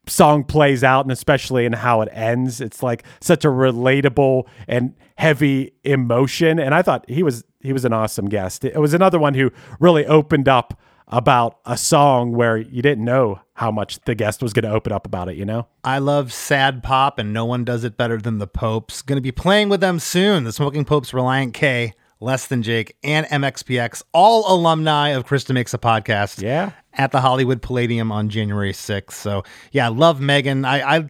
[0.07, 4.95] song plays out and especially in how it ends it's like such a relatable and
[5.17, 9.21] heavy emotion and i thought he was he was an awesome guest it was another
[9.21, 14.15] one who really opened up about a song where you didn't know how much the
[14.15, 17.33] guest was going to open up about it you know I love sad pop, and
[17.33, 19.01] no one does it better than the Popes.
[19.01, 20.45] Going to be playing with them soon.
[20.45, 25.75] The Smoking Popes, Relient K, Less Than Jake, and MXPX, all alumni of Chris DeMakes
[25.75, 26.43] a Podcast.
[26.43, 26.73] Yeah.
[26.95, 29.13] At the Hollywood Palladium on January 6th.
[29.13, 30.65] So, yeah, I love Megan.
[30.65, 31.09] I, I,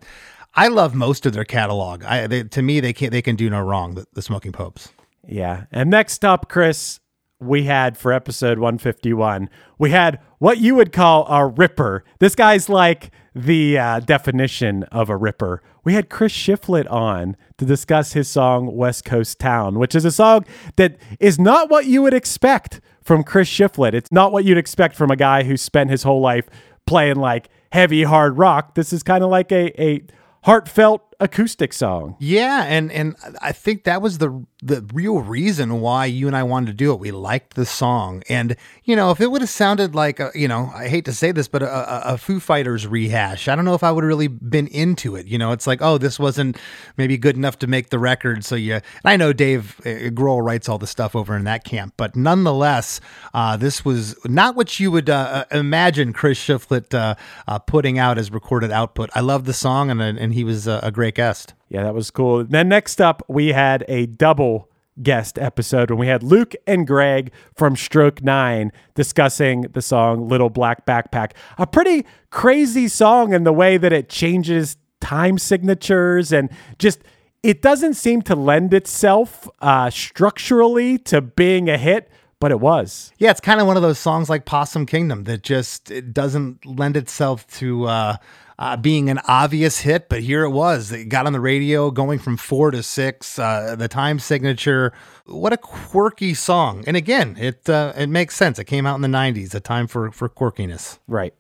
[0.55, 2.05] I love most of their catalog.
[2.05, 3.94] I, they, to me, they can they can do no wrong.
[3.94, 4.92] The, the Smoking Popes.
[5.27, 5.64] Yeah.
[5.73, 7.01] And next up, Chris,
[7.40, 12.05] we had for episode 151, we had what you would call a ripper.
[12.18, 15.62] This guy's like the uh, definition of a ripper.
[15.85, 20.11] We had Chris Shiflett on to discuss his song West Coast Town, which is a
[20.11, 20.46] song
[20.77, 23.92] that is not what you would expect from Chris Shiflett.
[23.92, 26.49] It's not what you'd expect from a guy who spent his whole life
[26.87, 28.75] playing like heavy hard rock.
[28.77, 30.03] This is kind of like a, a
[30.44, 32.17] heartfelt acoustic song.
[32.19, 36.43] Yeah, and and I think that was the the real reason why you and I
[36.43, 36.99] wanted to do it.
[36.99, 40.49] We liked the song, and you know, if it would have sounded like a, you
[40.49, 43.75] know, I hate to say this, but a, a, Foo Fighters rehash, I don't know
[43.75, 45.27] if I would have really been into it.
[45.27, 46.57] You know, it's like, oh, this wasn't
[46.97, 48.81] maybe good enough to make the record, so yeah.
[49.05, 52.17] And I know Dave uh, Grohl writes all the stuff over in that camp, but
[52.17, 53.01] nonetheless,
[53.35, 57.15] uh, this was not what you would uh, uh, imagine Chris Shiflett uh,
[57.47, 59.11] uh, putting out as recorded output.
[59.15, 61.55] I love the song, and and he was a, a great guest.
[61.68, 62.44] Yeah, that was cool.
[62.44, 64.68] Then next up, we had a double
[65.03, 70.51] guest episode when we had Luke and Greg from Stroke Nine discussing the song Little
[70.51, 71.33] Black Backpack.
[71.59, 77.01] A pretty crazy song in the way that it changes time signatures and just
[77.42, 83.12] it doesn't seem to lend itself uh, structurally to being a hit, but it was.
[83.18, 86.64] Yeah, it's kind of one of those songs like Possum Kingdom that just it doesn't
[86.66, 88.16] lend itself to uh,
[88.59, 90.90] uh, being an obvious hit, but here it was.
[90.90, 93.38] It got on the radio, going from four to six.
[93.38, 94.92] Uh, the time signature.
[95.26, 96.83] What a quirky song!
[96.87, 98.59] And again, it uh, it makes sense.
[98.59, 100.98] It came out in the '90s, a time for for quirkiness.
[101.07, 101.35] Right.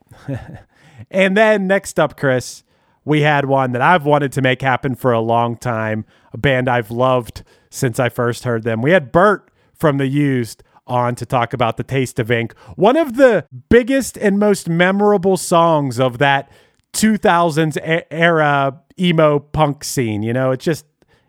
[1.10, 2.62] and then next up, Chris,
[3.06, 6.68] we had one that I've wanted to make happen for a long time, a band
[6.68, 8.82] I've loved since I first heard them.
[8.82, 12.96] We had Bert from The Used on to talk about The Taste of Ink, one
[12.96, 16.50] of the biggest and most memorable songs of that
[16.92, 20.22] 2000s e- era emo punk scene.
[20.22, 20.84] You know, it's just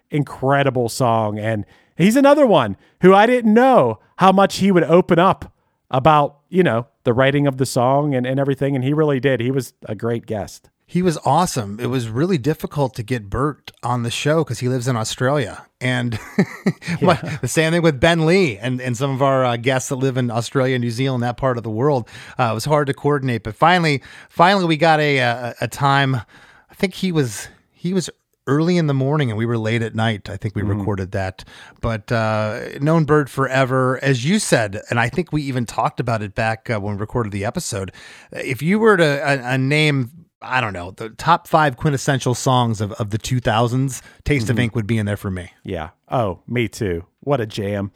[0.09, 1.39] incredible song.
[1.39, 5.53] And he's another one who I didn't know how much he would open up
[5.89, 8.75] about, you know, the writing of the song and, and everything.
[8.75, 9.39] And he really did.
[9.39, 10.69] He was a great guest.
[10.91, 11.79] He was awesome.
[11.79, 15.65] It was really difficult to get Bert on the show because he lives in Australia.
[15.79, 16.19] And
[17.01, 19.95] my- the same thing with Ben Lee and, and some of our uh, guests that
[19.95, 22.09] live in Australia, New Zealand, that part of the world.
[22.37, 26.15] Uh, it was hard to coordinate, but finally, finally, we got a, a a time.
[26.15, 28.09] I think he was he was
[28.45, 30.29] early in the morning and we were late at night.
[30.29, 31.45] I think we recorded that.
[31.79, 36.21] But uh, known Bert forever, as you said, and I think we even talked about
[36.21, 37.93] it back uh, when we recorded the episode.
[38.33, 42.81] If you were to a, a name I don't know, the top five quintessential songs
[42.81, 45.51] of, of the 2000s, Taste of Ink would be in there for me.
[45.63, 45.91] Yeah.
[46.09, 47.05] Oh, me too.
[47.19, 47.91] What a jam.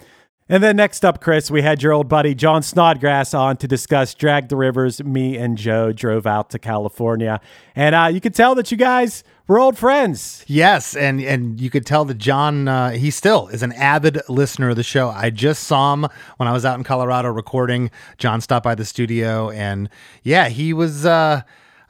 [0.47, 4.13] And then next up, Chris, we had your old buddy John Snodgrass on to discuss
[4.13, 5.03] Drag the Rivers.
[5.03, 7.41] Me and Joe drove out to California.
[7.75, 10.45] And uh, you could tell that you guys were old friends.
[10.45, 14.69] Yes, and and you could tell that John, uh, he still is an avid listener
[14.69, 15.09] of the show.
[15.09, 16.05] I just saw him
[16.37, 17.89] when I was out in Colorado recording.
[18.19, 19.89] John stopped by the studio, and
[20.21, 21.07] yeah, he was.
[21.07, 21.41] Uh,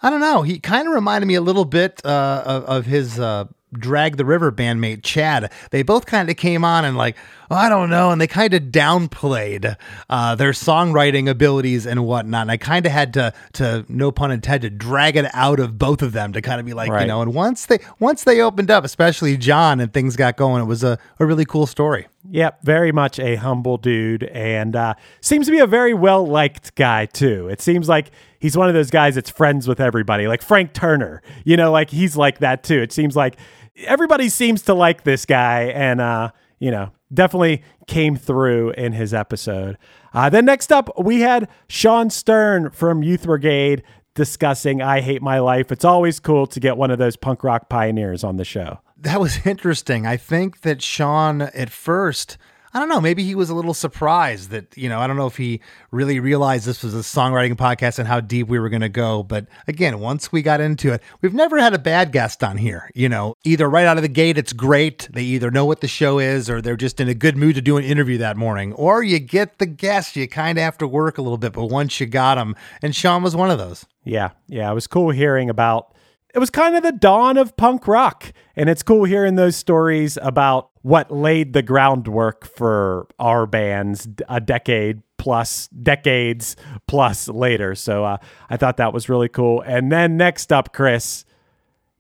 [0.06, 0.44] I don't know.
[0.44, 4.24] He kind of reminded me a little bit uh, of, of his uh, Drag the
[4.24, 5.52] River bandmate Chad.
[5.72, 7.18] They both kind of came on and like,
[7.50, 9.76] oh, I don't know, and they kind of downplayed
[10.08, 12.44] uh, their songwriting abilities and whatnot.
[12.44, 16.04] And I kind of had to, to no pun intended, drag it out of both
[16.04, 17.24] of them to kind of be like, you know.
[17.24, 20.84] And once they once they opened up, especially John, and things got going, it was
[20.84, 22.06] a, a really cool story.
[22.32, 26.76] Yep, very much a humble dude, and uh, seems to be a very well liked
[26.76, 27.48] guy too.
[27.50, 31.22] It seems like he's one of those guys that's friends with everybody, like Frank Turner.
[31.44, 32.82] You know, like he's like that too.
[32.82, 33.38] It seems like
[33.86, 39.14] everybody seems to like this guy, and uh, you know, definitely came through in his
[39.14, 39.78] episode.
[40.14, 43.84] Uh, then next up, we had Shawn Stern from Youth Brigade
[44.16, 47.70] discussing "I Hate My Life." It's always cool to get one of those punk rock
[47.70, 48.80] pioneers on the show.
[48.98, 50.06] That was interesting.
[50.06, 52.38] I think that Shawn at first,
[52.74, 55.28] I don't know, maybe he was a little surprised that, you know, I don't know
[55.28, 58.82] if he really realized this was a songwriting podcast and how deep we were going
[58.82, 59.24] to go.
[59.24, 62.90] But again, once we got into it, we've never had a bad guest on here.
[62.94, 65.08] You know, either right out of the gate, it's great.
[65.10, 67.62] They either know what the show is or they're just in a good mood to
[67.62, 68.74] do an interview that morning.
[68.74, 71.68] Or you get the guest, you kind of have to work a little bit, but
[71.68, 73.86] once you got them, and Shawn was one of those.
[74.04, 75.95] Yeah, yeah, it was cool hearing about.
[76.36, 80.18] It was kind of the dawn of punk rock, and it's cool hearing those stories
[80.22, 87.74] about what laid the groundwork for our bands a decade plus, decades plus later.
[87.74, 88.18] So uh,
[88.50, 89.62] I thought that was really cool.
[89.62, 91.24] And then next up, Chris,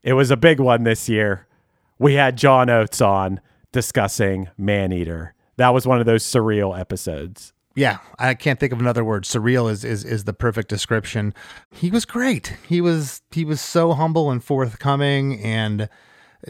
[0.03, 1.47] it was a big one this year.
[1.97, 3.39] We had John Oates on
[3.71, 5.33] discussing Maneater.
[5.55, 7.53] That was one of those surreal episodes.
[7.75, 9.25] Yeah, I can't think of another word.
[9.25, 11.33] Surreal is, is is the perfect description.
[11.71, 12.55] He was great.
[12.67, 15.89] He was he was so humble and forthcoming, and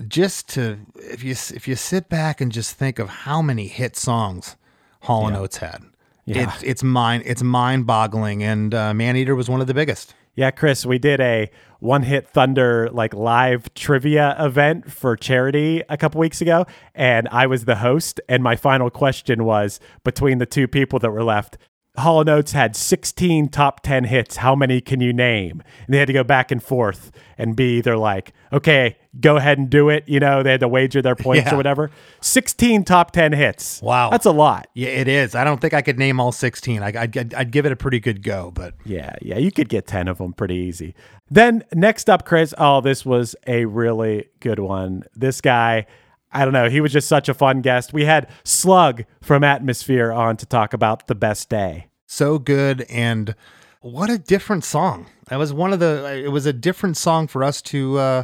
[0.07, 3.95] just to if you if you sit back and just think of how many hit
[3.95, 4.55] songs
[5.01, 5.81] Hall and Oates had,
[6.25, 6.43] Yeah.
[6.53, 10.13] it's it's mind it's mind boggling, and uh, Maneater was one of the biggest.
[10.35, 15.95] Yeah, Chris, we did a one hit thunder like live trivia event for charity a
[15.95, 18.19] couple weeks ago, and I was the host.
[18.27, 21.57] And my final question was between the two people that were left.
[21.97, 24.37] Hall Oates had 16 top 10 hits.
[24.37, 25.63] How many can you name?
[25.85, 29.57] And they had to go back and forth and be either like, okay, go ahead
[29.57, 30.03] and do it.
[30.07, 31.53] You know, they had to wager their points Yeah.
[31.53, 31.91] or whatever.
[32.21, 33.81] 16 top 10 hits.
[33.81, 34.09] Wow.
[34.09, 34.67] That's a lot.
[34.73, 35.35] Yeah, it is.
[35.35, 36.81] I don't think I could name all sixteen.
[36.83, 39.69] I, I'd, I'd I'd give it a pretty good go, but Yeah, yeah, you could
[39.69, 40.95] get 10 of them pretty easy.
[41.29, 45.03] Then next up, Chris, oh, this was a really good one.
[45.15, 45.85] This guy,
[46.31, 47.93] I don't know, he was just such a fun guest.
[47.93, 51.87] We had Slug from Atmosphere on to talk about the best day.
[52.07, 53.33] so good and
[53.81, 57.43] what a different song that was one of the it was a different song for
[57.43, 58.23] us to uh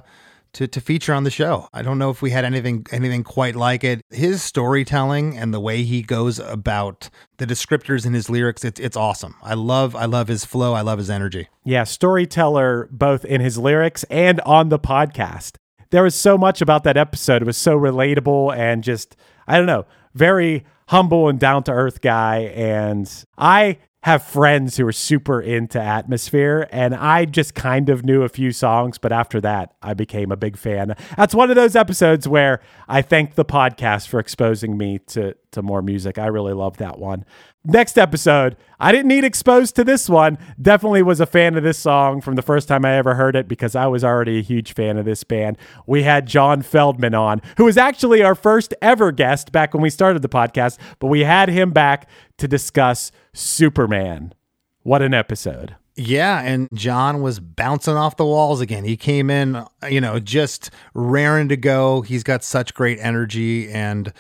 [0.54, 1.68] to, to feature on the show.
[1.74, 4.02] I don't know if we had anything anything quite like it.
[4.10, 8.98] His storytelling and the way he goes about the descriptors in his lyrics, it's it's
[8.98, 9.36] awesome.
[9.42, 10.74] I love I love his flow.
[10.74, 11.48] I love his energy.
[11.64, 15.58] Yeah, storyteller both in his lyrics and on the podcast.
[15.92, 17.42] There was so much about that episode.
[17.42, 22.00] It was so relatable and just, I don't know, very humble and down to earth
[22.02, 22.40] guy.
[22.56, 28.24] And I have friends who are super into atmosphere and I just kind of knew
[28.24, 30.96] a few songs, but after that, I became a big fan.
[31.18, 35.62] That's one of those episodes where I thank the podcast for exposing me to to
[35.62, 36.18] more music.
[36.18, 37.26] I really love that one.
[37.64, 40.38] Next episode, I didn't need exposed to this one.
[40.60, 43.48] Definitely was a fan of this song from the first time I ever heard it
[43.48, 45.58] because I was already a huge fan of this band.
[45.86, 49.92] We had John Feldmann on, who was actually our first ever guest back when we
[49.92, 54.34] started the podcast, but we had him back to discuss Superman.
[54.84, 55.76] What an episode.
[55.96, 58.86] Yeah, and John was bouncing off the walls again.
[58.86, 62.02] He came in, you know, just raring to go.
[62.02, 64.12] He's got such great energy, and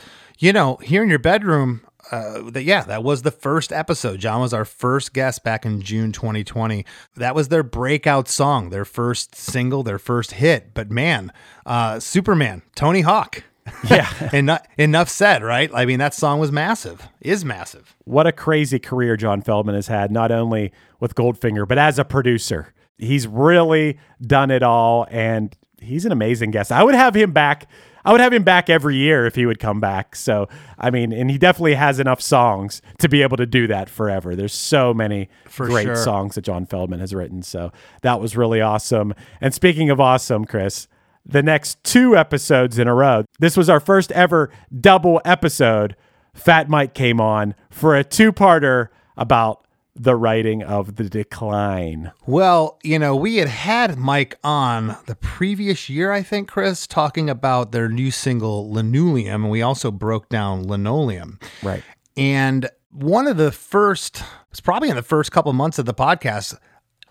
[0.41, 4.19] you know, here in your bedroom, uh, that yeah, that was the first episode.
[4.19, 6.83] John was our first guest back in June 2020.
[7.15, 10.73] That was their breakout song, their first single, their first hit.
[10.73, 11.31] But man,
[11.65, 13.43] uh, Superman, Tony Hawk.
[13.87, 14.11] Yeah.
[14.33, 15.69] and enough said, right?
[15.73, 17.95] I mean, that song was massive, is massive.
[18.05, 22.03] what a crazy career John Feldmann has had, not only with Goldfinger, but as a
[22.03, 22.73] producer.
[22.97, 26.71] He's really done it all, and he's an amazing guest.
[26.71, 27.67] I would have him back.
[28.03, 30.15] I would have him back every year if he would come back.
[30.15, 33.89] So, I mean, and he definitely has enough songs to be able to do that
[33.89, 34.35] forever.
[34.35, 35.95] There's so many For great sure.
[35.95, 37.41] songs that John Feldmann has written.
[37.43, 39.13] So, that was really awesome.
[39.39, 40.87] And speaking of awesome, Chris,
[41.25, 45.95] the next two episodes in a row, this was our first ever double episode.
[46.33, 48.87] Fat Mike came on for a two parter
[49.17, 52.11] about the writing of The Decline.
[52.25, 57.29] Well, you know, we had had Mike on the previous year, I think, Chris, talking
[57.29, 61.39] about their new single, Linoleum, and we also broke down Linoleum.
[61.61, 61.83] Right.
[62.15, 66.57] And one of the first, it's probably in the first couple months of the podcast,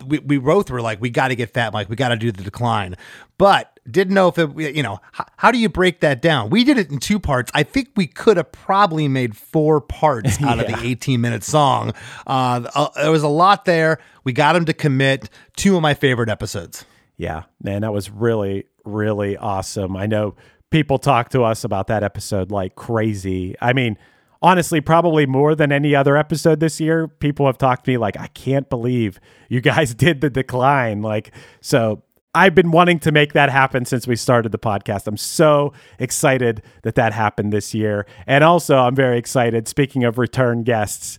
[0.02, 2.32] we, we both were like, we got to get Fat Mike, we got to do
[2.32, 2.96] the decline,
[3.38, 6.50] but didn't know if it, you know, how, how do you break that down?
[6.50, 7.50] We did it in two parts.
[7.54, 11.92] I think we could have probably made four parts out of the 18 minute song.
[12.26, 13.98] Uh, uh, there was a lot there.
[14.24, 16.84] We got him to commit two of my favorite episodes.
[17.16, 19.96] Yeah, man, that was really, really awesome.
[19.96, 20.36] I know
[20.70, 23.56] people talk to us about that episode like crazy.
[23.60, 23.98] I mean,
[24.42, 27.08] honestly, probably more than any other episode this year.
[27.08, 31.02] People have talked to me like, I can't believe you guys did the decline.
[31.02, 32.02] Like, so
[32.34, 35.06] I've been wanting to make that happen since we started the podcast.
[35.06, 38.06] I'm so excited that that happened this year.
[38.26, 41.18] And also, I'm very excited, speaking of return guests,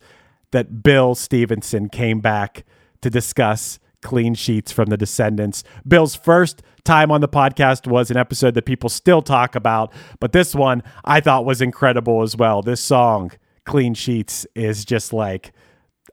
[0.52, 2.66] that Bill Stevenson came back
[3.02, 5.64] to discuss clean sheets from the Descendents.
[5.88, 10.32] Bill's first time on the podcast was an episode that people still talk about, but
[10.32, 12.62] this one I thought was incredible as well.
[12.62, 13.32] This song,
[13.66, 15.54] Clean Sheets, is just like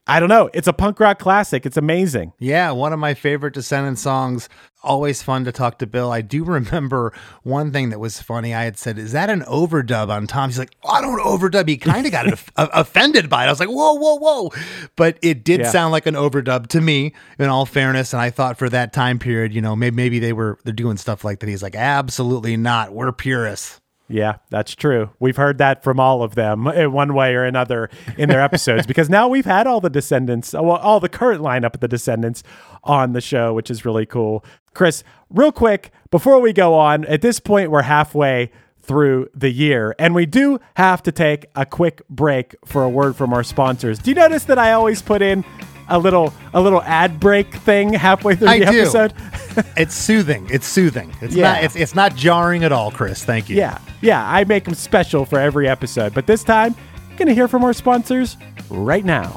[0.07, 0.49] I don't know.
[0.55, 1.67] It's a punk rock classic.
[1.67, 2.33] It's amazing.
[2.39, 4.49] Yeah, one of my favorite Descendent songs.
[4.89, 6.11] Always fun to talk to Bill.
[6.11, 8.55] I do remember one thing that was funny.
[8.55, 11.69] I had said, "Is that an overdub on Tom?" He's like, oh, "I don't overdub."
[11.69, 13.49] He kind of got offended by it.
[13.49, 14.51] I was like, "Whoa, whoa, whoa!"
[14.97, 15.71] But it did yeah.
[15.71, 17.13] sound like an overdub to me.
[17.39, 20.33] In all fairness, and I thought for that time period, you know, maybe maybe they
[20.33, 21.49] were they're doing stuff like that.
[21.49, 22.93] He's like, "Absolutely not.
[22.93, 25.11] We're purists." Yeah, that's true.
[25.21, 28.87] We've heard that from all of them in one way or another in their episodes
[28.89, 31.89] because now we've had all the Descendents, uh, well, all the current lineup of the
[31.89, 32.43] Descendents
[32.85, 34.45] on the show, which is really cool.
[34.73, 39.95] Chris, real quick, before we go on, at this point, we're halfway through the year,
[39.99, 43.99] and we do have to take a quick break for a word from our sponsors.
[43.99, 45.45] Do you notice that I always put in
[45.89, 48.81] a little a little ad break thing halfway through I the do.
[48.83, 49.13] episode.
[49.77, 50.47] it's soothing.
[50.51, 51.13] It's soothing.
[51.21, 51.53] It's yeah.
[51.53, 53.25] not it's, it's not jarring at all, Chris.
[53.25, 53.57] Thank you.
[53.57, 53.79] Yeah.
[54.01, 56.15] Yeah, I make them special for every episode.
[56.15, 56.75] But this time,
[57.17, 58.37] going to hear from our sponsors
[58.71, 59.37] right now.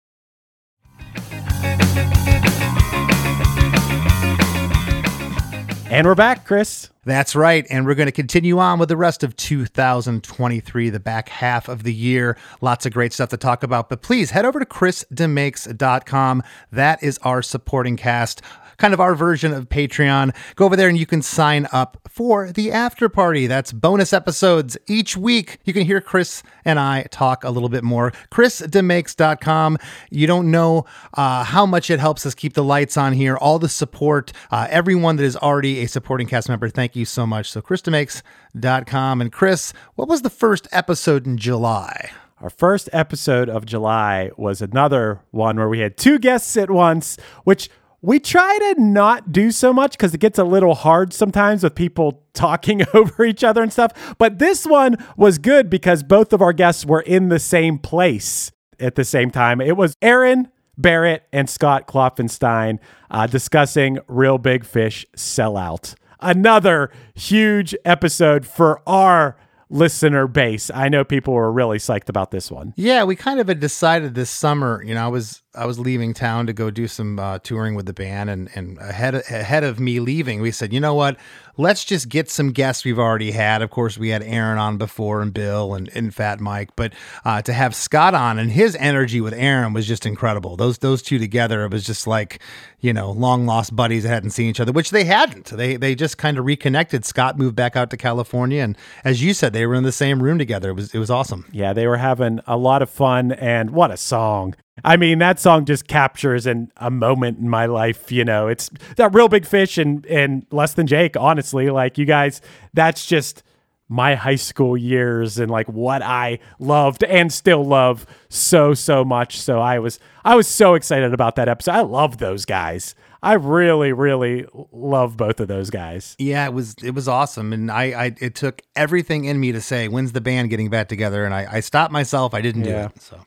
[5.91, 6.89] And we're back, Chris.
[7.03, 7.67] That's right.
[7.69, 11.83] And we're going to continue on with the rest of 2023, the back half of
[11.83, 12.37] the year.
[12.61, 13.89] Lots of great stuff to talk about.
[13.89, 16.43] But please head over to chrisdemakes.com.
[16.71, 18.41] That is our supporting cast
[18.81, 20.35] kind of our version of Patreon.
[20.55, 23.45] Go over there and you can sign up for the after party.
[23.45, 25.59] That's bonus episodes each week.
[25.65, 28.11] You can hear Chris and I talk a little bit more.
[28.31, 29.77] ChrisDemakes.com.
[30.09, 33.59] You don't know uh, how much it helps us keep the lights on here, all
[33.59, 36.67] the support, uh, everyone that is already a supporting cast member.
[36.67, 37.51] Thank you so much.
[37.51, 39.21] So, ChrisDemakes.com.
[39.21, 42.09] And Chris, what was the first episode in July?
[42.41, 47.17] Our first episode of July was another one where we had two guests at once,
[47.43, 47.69] which
[48.01, 51.75] we try to not do so much because it gets a little hard sometimes with
[51.75, 54.15] people talking over each other and stuff.
[54.17, 58.51] But this one was good because both of our guests were in the same place
[58.79, 59.61] at the same time.
[59.61, 62.79] It was Aaron Barrett and Scott Klopfenstein
[63.11, 65.95] uh, discussing Reel Big Fish Sellout.
[66.19, 69.37] Another huge episode for our
[69.71, 70.69] listener base.
[70.69, 72.73] I know people were really psyched about this one.
[72.75, 74.83] Yeah, we kind of had decided this summer.
[74.83, 77.85] You know, I was I was leaving town to go do some uh, touring with
[77.85, 81.17] the band, and and ahead of, ahead of me leaving, we said, you know what?
[81.57, 83.61] Let's just get some guests we've already had.
[83.61, 86.93] Of course, we had Aaron on before, and Bill, and, and Fat Mike, but
[87.25, 90.57] uh, to have Scott on, and his energy with Aaron was just incredible.
[90.57, 92.41] Those those two together, it was just like
[92.81, 95.45] you know long lost buddies that hadn't seen each other, which they hadn't.
[95.45, 97.05] They they just kind of reconnected.
[97.05, 100.21] Scott moved back out to California, and as you said, they were in the same
[100.21, 100.71] room together.
[100.71, 101.45] It was it was awesome.
[101.51, 104.55] Yeah, they were having a lot of fun, and what a song!
[104.83, 108.11] I mean, that song just captures an, a moment in my life.
[108.11, 111.15] You know, it's that Reel Big Fish and and Less Than Jake.
[111.15, 112.41] Honestly, like you guys,
[112.73, 113.43] that's just
[113.91, 119.37] my high school years and like what I loved and still love so so much.
[119.37, 121.71] So I was I was so excited about that episode.
[121.71, 122.95] I love those guys.
[123.21, 126.15] I really really love both of those guys.
[126.17, 129.59] Yeah, it was it was awesome, and I, I it took everything in me to
[129.59, 132.33] say when's the band getting back together, and I, I stopped myself.
[132.33, 132.87] I didn't yeah.
[132.87, 133.01] do it.
[133.01, 133.19] So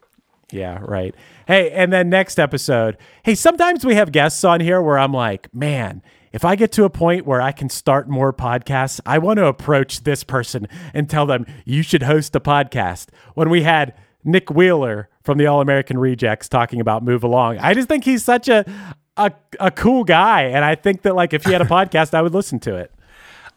[0.51, 1.15] yeah, right.
[1.47, 5.55] Hey, and then next episode, hey, sometimes we have guests on here where I'm like,
[5.55, 6.03] man,
[6.35, 9.47] if I get to a point where I can start more podcasts, I want to
[9.47, 13.11] approach this person and tell them, you should host a podcast.
[13.35, 17.59] When we had Nick Wheeler from the All American Rejects talking about Move Along.
[17.59, 18.65] I just think he's such a,
[19.17, 19.31] a
[19.61, 22.35] a cool guy, and I think that like if he had a podcast, I would
[22.35, 22.93] listen to it.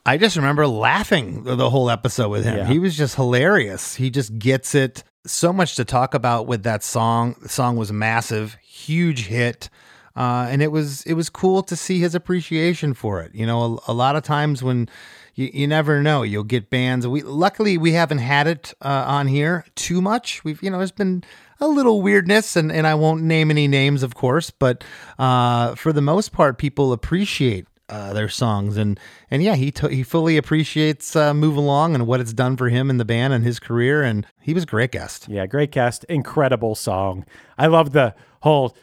[0.06, 2.58] I just remember laughing the whole episode with him.
[2.58, 2.68] Yeah.
[2.68, 3.96] He was just hilarious.
[3.96, 5.04] He just gets it.
[5.26, 7.36] So much to talk about with that song.
[7.42, 9.70] The song was massive, huge hit.
[10.18, 13.36] Uh, and it was it was cool to see his appreciation for it.
[13.36, 14.90] You know, a, a lot of times when
[15.36, 17.06] you, you never know, you'll get bands.
[17.08, 20.44] We luckily we haven't had it uh, on here too much.
[20.44, 21.24] We've you know there's been
[21.60, 24.84] a little weirdness, and, and I won't name any names, of course, but
[25.20, 29.00] uh, for the most part, people appreciate uh, their songs and
[29.32, 32.68] and yeah he to- he fully appreciates uh, move along and what it's done for
[32.68, 35.72] him in the band and his career and he was a great guest Yeah, great
[35.72, 37.26] guest incredible song.
[37.58, 38.76] I love the whole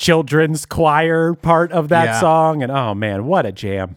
[0.00, 2.20] children's choir part of that Yeah.
[2.20, 3.96] song, and oh man, what a jam!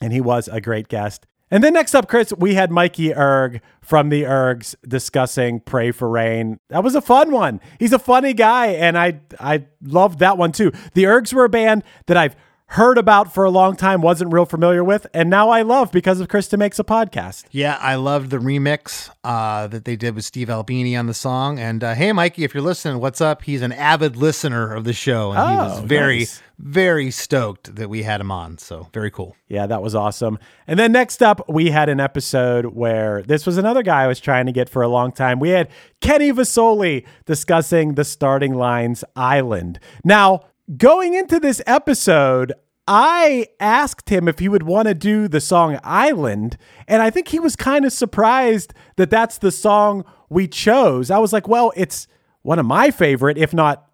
[0.00, 1.26] And he was a great guest.
[1.50, 6.08] And then next up, Chris, we had Mikey Erg from the Ergs discussing "Pray for
[6.08, 7.60] Rain." That was a fun one.
[7.78, 10.72] He's a funny guy, and I I loved that one too.
[10.94, 12.34] The Ergs were a band that I've
[12.72, 16.20] heard about for a long time, wasn't real familiar with, and now I love because
[16.20, 17.44] of Chris DeMakes a podcast.
[17.50, 21.58] yeah I loved the remix uh, that they did with Steve Albini on the song
[21.58, 24.92] and uh, hey Mikey if you're listening what's up he's an avid listener of the
[24.92, 26.42] show and he was Oh, very nice.
[26.58, 30.38] very stoked that we had him on so very cool Yeah, that was awesome.
[30.66, 34.20] And then next up, we had an episode where this was another guy I was
[34.20, 35.40] trying to get for a long time.
[35.40, 35.68] We had
[36.02, 39.80] Kenny Vasoli discussing the starting lines island.
[40.04, 40.44] Now,
[40.76, 42.52] going into this episode,
[42.86, 46.56] I asked him if he would want to do the song Island,
[46.86, 51.10] and I think he was kind of surprised that that's the song we chose.
[51.10, 52.06] I was like, well, it's
[52.42, 53.87] one of my favorite, if not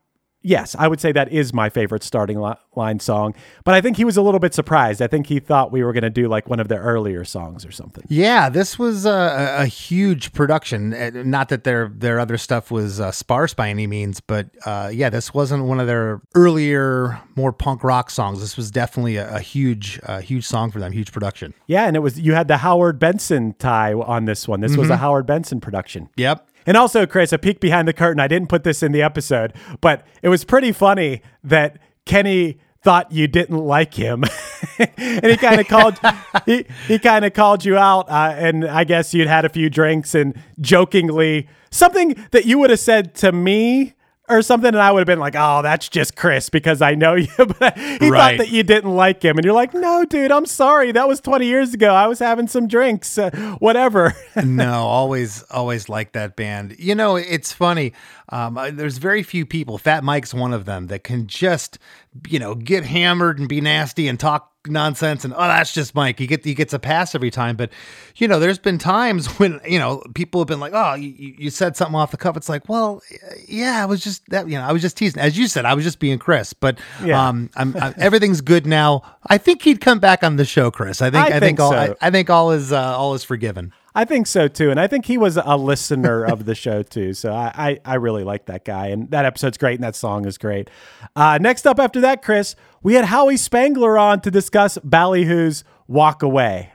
[0.47, 3.35] Yes, I would say that is my favorite starting li- line song.
[3.65, 5.01] But I think he was a little bit surprised.
[5.01, 7.65] I think he thought we were going to do like one of their earlier songs
[7.65, 8.05] or something.
[8.09, 9.11] Yeah, this was a,
[9.59, 10.93] a a huge production.
[10.93, 14.91] Uh, Not that their their other stuff was uh, sparse by any means, but uh,
[14.93, 18.41] yeah, this wasn't one of their earlier, more punk rock songs.
[18.41, 20.93] This was definitely a, a huge, uh, huge song for them.
[20.93, 21.55] Huge production.
[21.67, 24.61] Yeah, and it was you had the Howard Benson tie on this one.
[24.61, 26.11] This was a Howard Benson production.
[26.17, 26.49] Yep.
[26.67, 28.21] And also, Chris, a peek behind the curtain.
[28.21, 33.11] I didn't put this in the episode, but it was pretty funny that Kenny thought
[33.11, 34.25] you didn't like him,
[34.79, 35.99] and he kind of called
[36.47, 38.09] he he kind of called you out.
[38.09, 42.71] Uh, and I guess you'd had a few drinks and jokingly something that you would
[42.71, 43.95] have said to me.
[44.27, 47.15] Or something, and I would have been like, "Oh, that's just Chris because I know
[47.15, 48.39] you." but he Right.
[48.39, 50.93] thought that you didn't like him, and you're like, "No, dude, I'm sorry.
[50.93, 51.93] That was 20 years ago.
[51.93, 56.75] I was having some drinks, uh, whatever." no, always, always like that band.
[56.79, 57.93] You know, it's funny.
[58.31, 59.77] Um, there's very few people.
[59.77, 61.79] Fat Mike's one of them that can just,
[62.27, 65.25] you know, get hammered and be nasty and talk nonsense.
[65.25, 66.19] And oh, that's just Mike.
[66.19, 67.57] He get he gets a pass every time.
[67.57, 67.71] But
[68.17, 71.51] you know, there's been times when you know people have been like, oh, you, you
[71.51, 72.37] said something off the cuff.
[72.37, 73.03] It's like, well,
[73.47, 74.49] yeah, I was just that.
[74.49, 75.21] You know, I was just teasing.
[75.21, 76.53] As you said, I was just being Chris.
[76.53, 77.29] But Yeah.
[77.29, 79.03] um, I'm, I'm everything's good now.
[79.27, 81.01] I think he'd come back on the show, Chris.
[81.03, 81.79] I think I I, think, think all so.
[81.79, 83.73] I, I think all is uh, all is forgiven.
[83.97, 87.15] I think so too, and I think he was a listener of the show too.
[87.15, 90.27] So I, I, I really like that guy, and that episode's great, and that song
[90.27, 90.69] is great.
[91.15, 96.23] Uh, next up after that, Chris, we had Howie Spangler on to discuss Ballyhoo's "Walk
[96.23, 96.71] Away."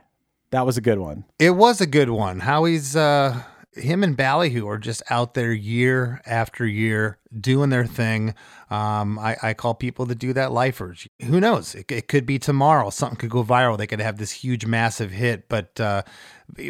[0.52, 1.24] That was a good one.
[1.40, 2.40] It was a good one.
[2.42, 3.44] Howie's uh
[3.74, 8.34] him and Ballyhoo are just out there year after year doing their thing.
[8.72, 11.08] Um, I, I call people that do that lifers.
[11.22, 11.76] Who knows?
[11.76, 12.90] It, it could be tomorrow.
[12.90, 13.78] Something could go viral.
[13.78, 15.48] They could have this huge, massive hit.
[15.48, 16.02] But uh,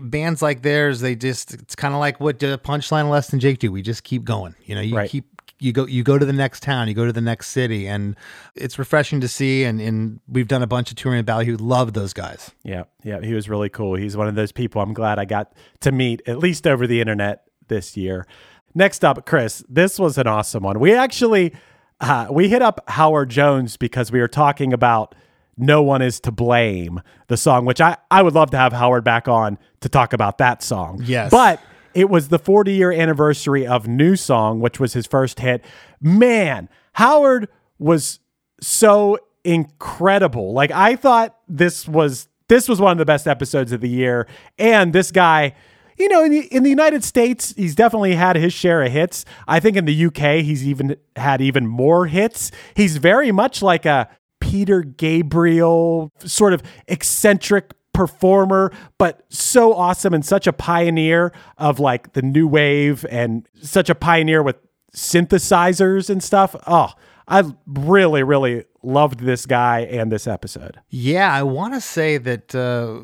[0.04, 3.60] bands like theirs, they just, it's kind of like what did Punchline Less Than Jake
[3.60, 3.72] do.
[3.72, 4.54] We just keep going.
[4.66, 5.10] You know, you Right.
[5.10, 7.88] keep you go you go to the next town, you go to the next city,
[7.88, 8.16] and
[8.56, 9.64] it's refreshing to see.
[9.64, 11.58] And, and we've done a bunch of touring with Ballyhoo.
[11.58, 12.52] Love those guys.
[12.64, 13.96] Yeah, yeah, he was really cool.
[13.96, 17.02] He's one of those people I'm glad I got to meet at least over the
[17.02, 18.26] internet this year.
[18.74, 20.80] Next up, Chris, this was an awesome one.
[20.80, 21.54] We actually
[22.02, 25.16] uh, we hit up Howard Jones because we were talking about
[25.58, 29.04] "No One Is to Blame," the song, which I I would love to have Howard
[29.04, 31.02] back on to talk about that song.
[31.04, 31.32] Yes.
[31.32, 31.62] but
[32.00, 35.66] it was the 40 year anniversary of New Song, which was his first hit.
[36.00, 38.20] Man, Howard was
[38.62, 40.54] so incredible.
[40.54, 44.28] Like I thought this was this was one of the best episodes of the year,
[44.58, 45.54] and this guy.
[45.98, 49.26] You know, in the, in the United States, he's definitely had his share of hits.
[49.50, 52.52] I think in the UK, he's even had even more hits.
[52.74, 54.08] He's very much like a
[54.40, 62.14] Peter Gabriel, sort of eccentric performer, but so awesome and such a pioneer of like
[62.14, 64.58] the new wave and such a pioneer with
[64.96, 66.56] synthesizers and stuff.
[66.68, 66.94] Oh,
[67.28, 70.80] I really, really loved this guy and this episode.
[70.90, 73.02] Yeah, I want to say that uh,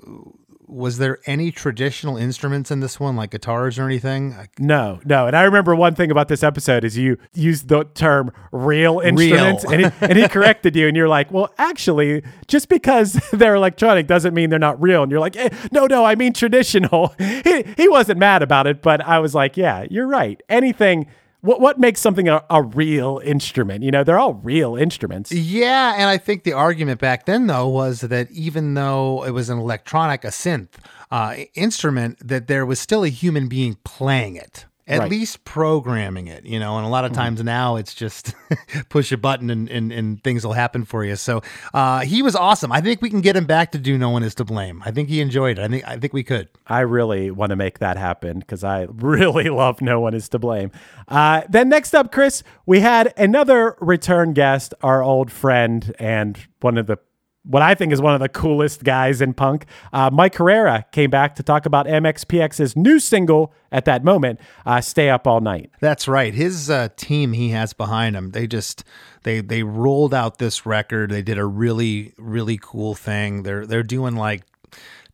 [0.68, 4.36] was there any traditional instruments in this one, like guitars or anything?
[4.58, 5.28] No, no.
[5.28, 9.64] And I remember one thing about this episode is you used the term real instruments
[9.64, 14.08] and, he, and he corrected you and you're like, well, actually, just because they're electronic
[14.08, 15.04] doesn't mean they're not real.
[15.04, 17.14] And you're like, eh, no, no, I mean traditional.
[17.46, 20.42] He, he wasn't mad about it, but I was like, yeah, you're right.
[20.50, 21.08] Anything,
[21.46, 23.84] what, what makes something a, a real instrument?
[23.84, 25.32] You know, they're all real instruments.
[25.32, 29.50] Yeah, and I think the argument back then, though, was that even though it was
[29.50, 30.70] an electronic, a synth
[31.12, 34.66] uh, instrument, that there was still a human being playing it.
[34.88, 35.10] At Right.
[35.10, 38.36] least programming it, you know, and a lot of times now it's just
[38.90, 41.16] push a button and, and, and things will happen for you.
[41.16, 41.42] So
[41.74, 42.72] uh, he was awesome.
[42.72, 44.84] I think we can get him back to do No One Is to Blame.
[44.86, 45.64] I think he enjoyed it.
[45.64, 46.50] I think I think we could.
[46.68, 50.38] I really want to make that happen because I really love No One Is to
[50.40, 50.70] Blame.
[51.08, 56.78] Uh, then next up, Chris, we had another return guest, our old friend and one
[56.78, 56.98] of the
[57.46, 59.66] what I think is one of the coolest guys in punk.
[59.94, 64.82] Uh, Mike Herrera came back to talk about MxPx's new single at that moment, uh,
[64.82, 66.34] "Stay Up All Night." That's right.
[66.34, 68.32] His uh, team he has behind him.
[68.32, 68.84] They just
[69.24, 71.12] they they rolled out this record.
[71.12, 73.44] They did a really really cool thing.
[73.44, 74.44] They're they're doing like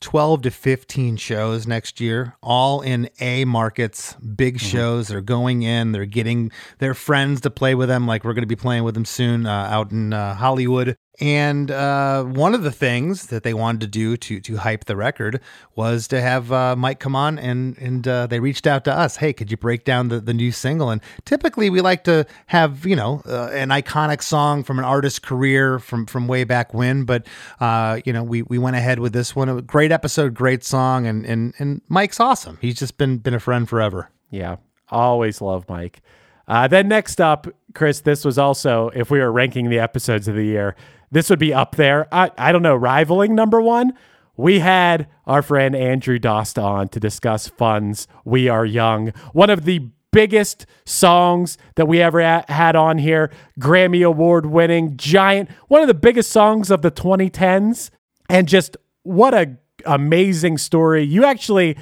[0.01, 5.07] 12 to 15 shows next year, all in A markets, big shows.
[5.07, 8.47] They're going in, they're getting their friends to play with them, like we're going to
[8.47, 10.97] be playing with them soon uh, out in uh, Hollywood.
[11.19, 14.95] And uh, one of the things that they wanted to do to to hype the
[14.95, 15.41] record
[15.75, 19.17] was to have uh, Mike come on, and and uh, they reached out to us.
[19.17, 20.89] Hey, could you break down the, the new single?
[20.89, 25.19] And typically we like to have you know uh, an iconic song from an artist's
[25.19, 27.27] career from from way back when, but
[27.59, 29.49] uh, you know we we went ahead with this one.
[29.49, 32.57] A great episode, great song, and and and Mike's awesome.
[32.61, 34.09] He's just been been a friend forever.
[34.29, 34.55] Yeah,
[34.89, 36.01] always love Mike.
[36.47, 40.35] Uh, then next up, Chris, this was also, if we were ranking the episodes of
[40.35, 40.75] the year,
[41.11, 42.07] this would be up there.
[42.11, 43.93] I, I don't know, rivaling number one.
[44.37, 49.65] We had our friend Andrew Dost on to discuss Fun's We Are Young, one of
[49.65, 53.31] the biggest songs that we ever ha- had on here.
[53.59, 57.89] Grammy Award winning, giant, one of the biggest songs of the 2010s.
[58.29, 61.03] And just what a amazing story.
[61.03, 61.77] You actually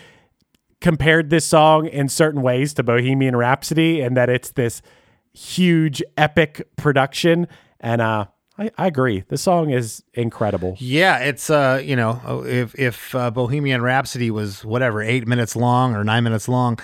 [0.81, 4.81] compared this song in certain ways to Bohemian Rhapsody and that it's this
[5.33, 7.47] huge epic production.
[7.79, 8.25] And uh,
[8.59, 9.23] I, I agree.
[9.29, 10.75] The song is incredible.
[10.79, 15.95] Yeah, it's uh, you know, if if uh, Bohemian Rhapsody was whatever eight minutes long
[15.95, 16.77] or nine minutes long,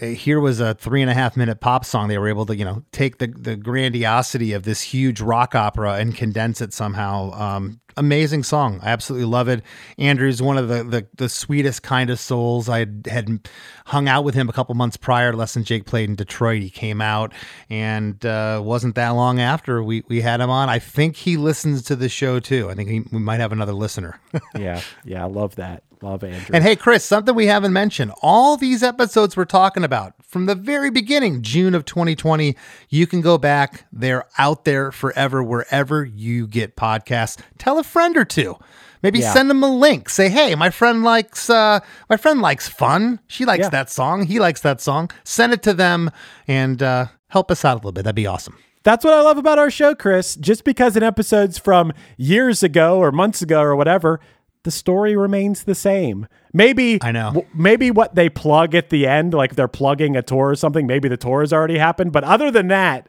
[0.00, 2.08] here was a three and a half minute pop song.
[2.08, 5.94] They were able to you know take the the grandiosity of this huge rock opera
[5.94, 7.32] and condense it somehow.
[7.32, 8.80] Um, amazing song.
[8.82, 9.62] I absolutely love it.
[9.98, 12.68] Andrew's one of the the, the sweetest, kindest souls.
[12.68, 13.48] I had, had
[13.86, 15.32] hung out with him a couple months prior.
[15.32, 16.62] Less than Jake played in Detroit.
[16.62, 17.32] He came out,
[17.68, 20.68] and uh, wasn't that long after we we had him on.
[20.68, 22.70] I think he listens to the show too.
[22.70, 24.20] I think he, we might have another listener.
[24.58, 25.82] yeah, yeah, I love that.
[26.02, 26.50] Love Andrew.
[26.52, 28.12] and hey, Chris, something we haven't mentioned.
[28.22, 32.56] All these episodes we're talking about from the very beginning, June of 2020,
[32.88, 33.84] you can go back.
[33.92, 37.38] They're out there forever wherever you get podcasts.
[37.58, 38.56] Tell a friend or two.
[39.02, 39.32] Maybe Yeah.
[39.32, 40.08] send them a link.
[40.08, 41.80] Say, "Hey, my friend likes uh
[42.10, 43.20] my friend likes fun.
[43.26, 43.68] She likes Yeah.
[43.70, 44.26] that song.
[44.26, 46.10] He likes that song." Send it to them
[46.46, 48.04] and uh help us out a little bit.
[48.04, 48.56] That'd be awesome.
[48.84, 50.34] That's what I love about our show, Chris.
[50.34, 54.18] Just because an episode's from years ago or months ago or whatever,
[54.64, 56.26] the story remains the same.
[56.52, 57.32] Maybe I know.
[57.32, 60.86] w- maybe what they plug at the end, like they're plugging a tour or something,
[60.86, 62.12] maybe the tour has already happened.
[62.12, 63.08] But other than that,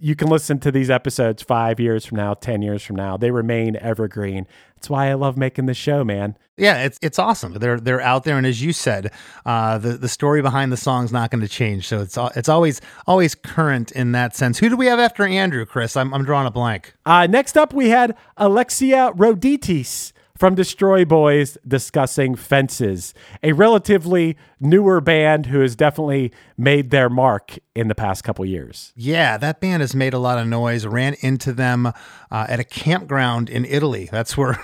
[0.00, 3.16] you can listen to these episodes five years from now, 10 years from now.
[3.16, 4.46] They remain evergreen.
[4.76, 6.36] That's why I love making this show, man.
[6.56, 7.54] Yeah, it's it's awesome.
[7.54, 9.12] They're they're out there, and as you said,
[9.46, 11.88] uh, the the story behind the song's not going to change.
[11.88, 14.58] So it's it's always always current in that sense.
[14.58, 15.96] Who do we have after Andrew, Chris?
[15.96, 16.94] I'm I'm drawing a blank.
[17.06, 25.00] Uh, next up, we had Alexia Roditis from Destroy Boys discussing Fences, a relatively newer
[25.00, 28.92] band who has definitely made their mark in the past couple years.
[28.94, 30.86] Yeah, that band has made a lot of noise.
[30.86, 31.92] Ran into them uh,
[32.30, 34.08] at a campground in Italy.
[34.12, 34.62] That's where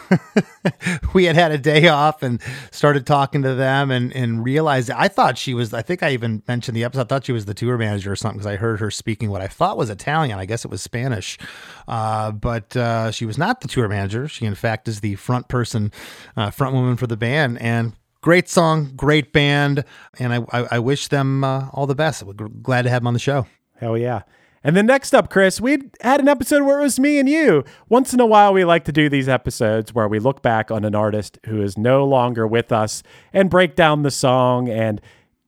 [1.14, 2.40] we had had a day off and
[2.70, 6.44] started talking to them and, and realized I thought she was, I think I even
[6.46, 8.78] mentioned the episode, I thought she was the tour manager or something because I heard
[8.78, 10.38] her speaking what I thought was Italian.
[10.38, 11.36] I guess it was Spanish.
[11.88, 14.28] Uh, but uh, she was not the tour manager.
[14.28, 15.90] She, in fact, is the front person,
[16.36, 17.60] uh, front woman for the band.
[17.60, 19.84] And great song, great band.
[20.18, 22.22] And I, I, I wish them uh, all the best.
[22.22, 23.46] We're glad to have them on the show.
[23.76, 24.22] Hell yeah.
[24.62, 27.64] And then next up, Chris, we had an episode where it was me and you.
[27.88, 30.84] Once in a while, we like to do these episodes where we look back on
[30.84, 33.02] an artist who is no longer with us
[33.32, 34.68] and break down the song.
[34.68, 35.00] And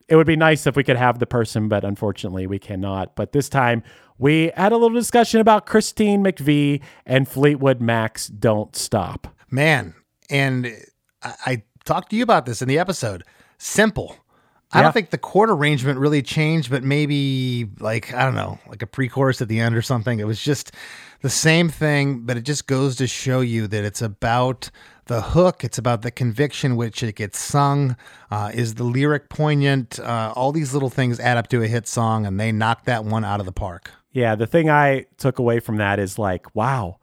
[0.09, 3.15] it would be nice if we could have the person, but unfortunately, we cannot.
[3.15, 3.83] But this time,
[4.17, 9.27] we had a little discussion about Christine McVie and Fleetwood Mac's Don't Stop.
[9.51, 9.95] man
[10.31, 10.73] and
[11.23, 13.25] I, I talked to you about this in the episode.
[13.59, 14.17] Simple.
[14.75, 14.85] I Yeah.
[14.85, 18.87] don't think the chord arrangement really changed, but maybe like I don't know, like a
[18.87, 20.19] pre-chorus at the end or something.
[20.19, 20.73] It was just
[21.21, 24.71] the same thing, but it just goes to show you that it's about
[25.07, 25.63] the hook.
[25.63, 27.97] It's about the conviction which it gets sung.
[28.31, 30.01] Uh, is the lyric poignant?
[30.01, 33.05] Uh, all these little things add up to a hit song, and they knocked that
[33.05, 33.91] one out of the park.
[34.13, 36.97] Yeah, the thing I took away from that is like, wow,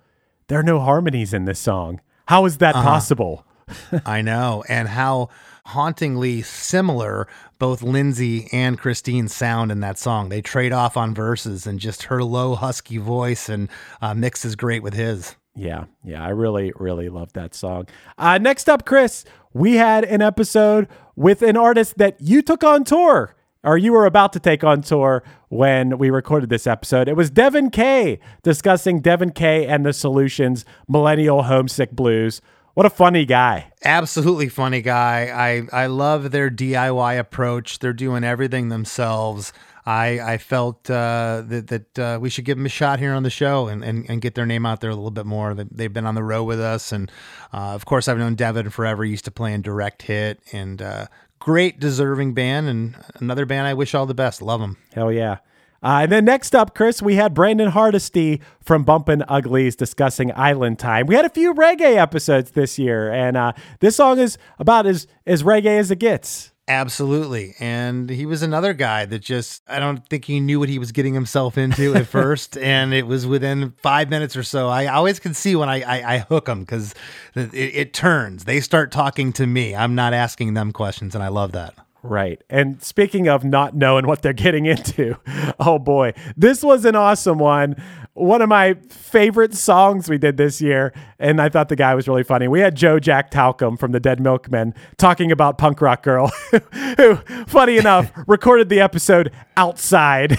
[0.48, 2.02] there are no harmonies in this song.
[2.28, 3.46] How is that possible?
[4.05, 5.30] I know, and how
[5.65, 7.28] hauntingly similar
[7.59, 10.30] both Lindsey and Christine sound in that song.
[10.30, 13.70] They trade off on verses, and just her low, husky voice and
[14.01, 15.36] uh, mixes great with his.
[15.55, 17.88] Yeah, yeah, I really, really love that song.
[18.17, 22.86] Uh, next up, Chris, we had an episode with an artist that you took on
[22.86, 27.09] tour, or you were about to take on tour when we recorded this episode.
[27.09, 32.41] It was Devin Kay discussing Devin Kay and the Solutions Millennial Homesick Blues.
[32.80, 33.74] What a funny guy.
[33.84, 35.28] Absolutely funny guy.
[35.36, 37.80] I I love their DIY approach.
[37.80, 39.52] They're doing everything themselves.
[39.86, 43.24] I I felt uh, that that uh, we should give them a shot here on
[43.24, 45.54] the show and, and, and get their name out there a little bit more.
[45.54, 47.12] They, they've been on the road with us, and
[47.52, 49.04] uh, of course I've known Devin forever.
[49.04, 51.08] He used to play in Direct Hit, and uh,
[51.40, 54.42] great deserving band, and another band I wish all the best.
[54.42, 54.78] Love them.
[54.94, 55.40] Hell yeah.
[55.82, 60.80] Uh, and then next up, Chris, we had Brandon Hardesty from Bumpin' Uglies discussing Island
[60.80, 61.06] Time.
[61.08, 65.08] We had a few reggae episodes this year, and uh, this song is about as,
[65.26, 66.52] as reggae as it gets.
[66.70, 67.56] Absolutely.
[67.60, 70.92] And he was another guy that just, I don't think he knew what he was
[70.92, 72.60] getting himself into at first.
[72.60, 74.70] And it was within five minutes or so.
[74.70, 76.94] I always can see when I, I, I hook them because
[77.34, 78.46] it, it turns.
[78.46, 79.76] They start talking to me.
[79.76, 81.16] I'm not asking them questions.
[81.16, 81.74] And I love that.
[82.02, 82.41] Right.
[82.50, 85.18] And speaking of not knowing what they're getting into,
[85.60, 87.76] oh boy, this was an awesome one.
[88.14, 90.93] One of my favorite songs we did this year.
[91.20, 92.47] And I thought the guy was really funny.
[92.47, 96.32] We had Joe Jack Talcum from the Dead Milkmen talking about Punk Rock Girl,
[96.97, 97.16] who,
[97.47, 100.38] funny enough, recorded the episode outside,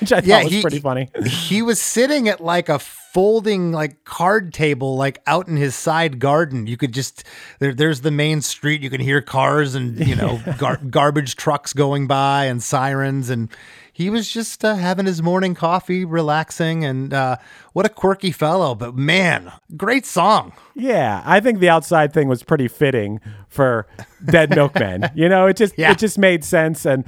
[0.00, 1.08] which I thought was pretty funny.
[1.24, 2.80] He was sitting at like a
[3.12, 6.66] folding like card table like out in his side garden.
[6.66, 7.24] You could just
[7.58, 8.82] there, there's the main street.
[8.82, 13.30] You can hear cars and you know gar- garbage trucks going by and sirens.
[13.30, 13.48] And
[13.92, 16.84] he was just uh, having his morning coffee relaxing.
[16.84, 17.36] And uh,
[17.72, 18.74] what a quirky fellow.
[18.74, 20.52] But man great song.
[20.74, 23.86] Yeah, I think the outside thing was pretty fitting for
[24.24, 25.10] Dead Milkmen.
[25.14, 25.90] you know, it just Yeah.
[25.90, 26.86] it just made sense.
[26.86, 27.04] And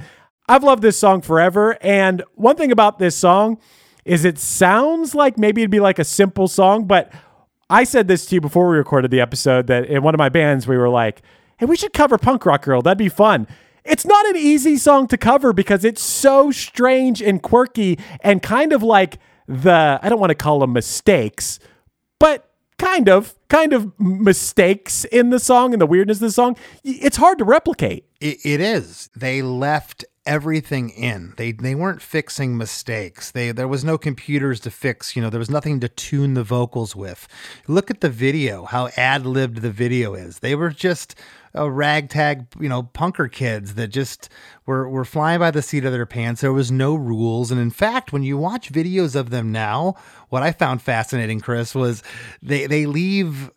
[0.49, 1.77] I've loved this song forever.
[1.81, 3.59] And one thing about this song
[4.05, 7.11] is it sounds like maybe it'd be like a simple song, but
[7.69, 10.29] I said this to you before we recorded the episode that in one of my
[10.29, 11.21] bands we were like,
[11.57, 12.81] "Hey, we should cover Punk Rock Girl.
[12.81, 13.47] That'd be fun."
[13.85, 18.71] It's not an easy song to cover because it's so strange and quirky and kind
[18.71, 21.59] of like the I don't want to call them mistakes,
[22.19, 26.57] but kind of kind of mistakes in the song and the weirdness of the song
[26.83, 29.09] it's hard to replicate It, it is.
[29.15, 31.33] They left everything in.
[31.37, 33.31] They they weren't fixing mistakes.
[33.31, 35.15] They there was no computers to fix.
[35.15, 37.27] You know, there was nothing to tune the vocals with.
[37.67, 38.65] Look at the video.
[38.65, 40.39] How ad libbed the video is.
[40.39, 41.15] They were just
[41.53, 44.29] a ragtag, you know, punker kids that just
[44.65, 46.41] were were flying by the seat of their pants.
[46.41, 49.95] There was no rules, and in fact, when you watch videos of them now,
[50.29, 52.01] what I found fascinating, Chris, was
[52.41, 53.51] they they leave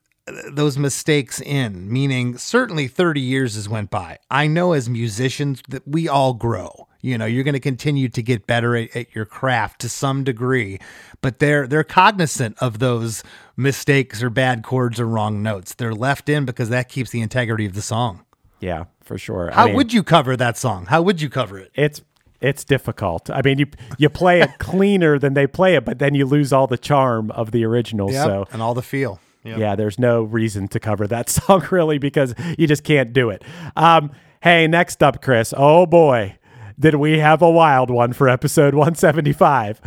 [0.50, 4.18] those mistakes in, meaning certainly 30 years has went by.
[4.30, 6.88] I know as musicians that we all grow.
[7.00, 10.24] You know, you're going to continue to get better at, at your craft to some
[10.24, 10.80] degree,
[11.20, 13.22] but they're they're cognizant of those
[13.56, 15.74] mistakes or bad chords or wrong notes.
[15.74, 18.24] They're left in because that keeps the integrity of the song.
[18.60, 20.86] yeah for sure How would you cover that song?
[20.86, 21.70] How would you cover it?
[21.74, 22.02] it's
[22.40, 23.30] it's difficult.
[23.30, 23.66] I mean, you
[23.98, 27.30] you play it cleaner than they play it, but then you lose all the charm
[27.30, 28.10] of the original.
[28.10, 29.20] So and all the feel.
[29.46, 29.58] Yep.
[29.58, 33.42] yeah, there's no reason to cover that song really because you just can't do it.
[33.76, 34.10] Um,
[34.42, 35.54] hey, next up, Chris.
[35.56, 36.36] Oh boy,
[36.78, 39.80] did we have a wild one for episode 175?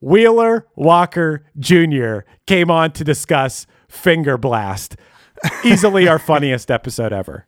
[0.00, 2.20] Wheeler Walker Jr.
[2.46, 4.96] came on to discuss Finger Blast.
[5.64, 7.46] Easily our funniest episode ever.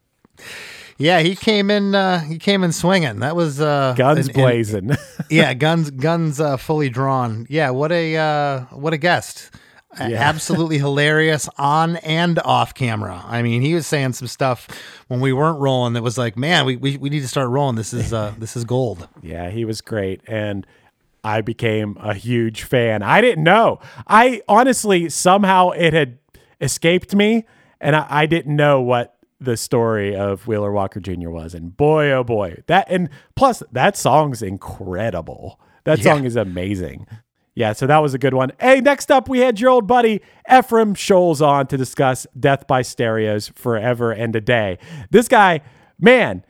[0.98, 1.94] Yeah, he came in.
[1.94, 3.18] Uh, he came in swinging.
[3.18, 4.90] That was uh, Guns an- an- blazing.
[5.30, 7.46] yeah, guns guns uh, fully drawn.
[7.50, 9.50] Yeah, what a uh, what a guest.
[9.99, 10.07] Yeah.
[10.20, 13.22] Absolutely hilarious on and off camera.
[13.26, 14.68] I mean, he was saying some stuff
[15.09, 17.76] when we weren't rolling that was like, man, we, we, we need to start rolling.
[17.76, 19.09] This is uh, this is gold.
[19.22, 20.20] Yeah, he was great.
[20.26, 20.66] And
[21.24, 23.03] I became a huge fan.
[23.03, 23.80] I didn't know.
[24.07, 26.18] I honestly, somehow it had
[26.61, 27.44] escaped me,
[27.80, 31.28] and I, I didn't know what the story of Wheeler Walker Jr.
[31.30, 31.53] was.
[31.53, 35.61] And boy, oh boy, that, and plus, that song's incredible.
[35.84, 36.05] That Yeah.
[36.14, 37.07] song is amazing.
[37.57, 38.52] Yeah, so that was a good one.
[38.61, 42.82] Hey, next up, we had your old buddy Efrem Schulz on to discuss Death by
[42.82, 44.78] Stereos Forever and a Day.
[45.11, 45.62] This guy,
[45.98, 46.44] man,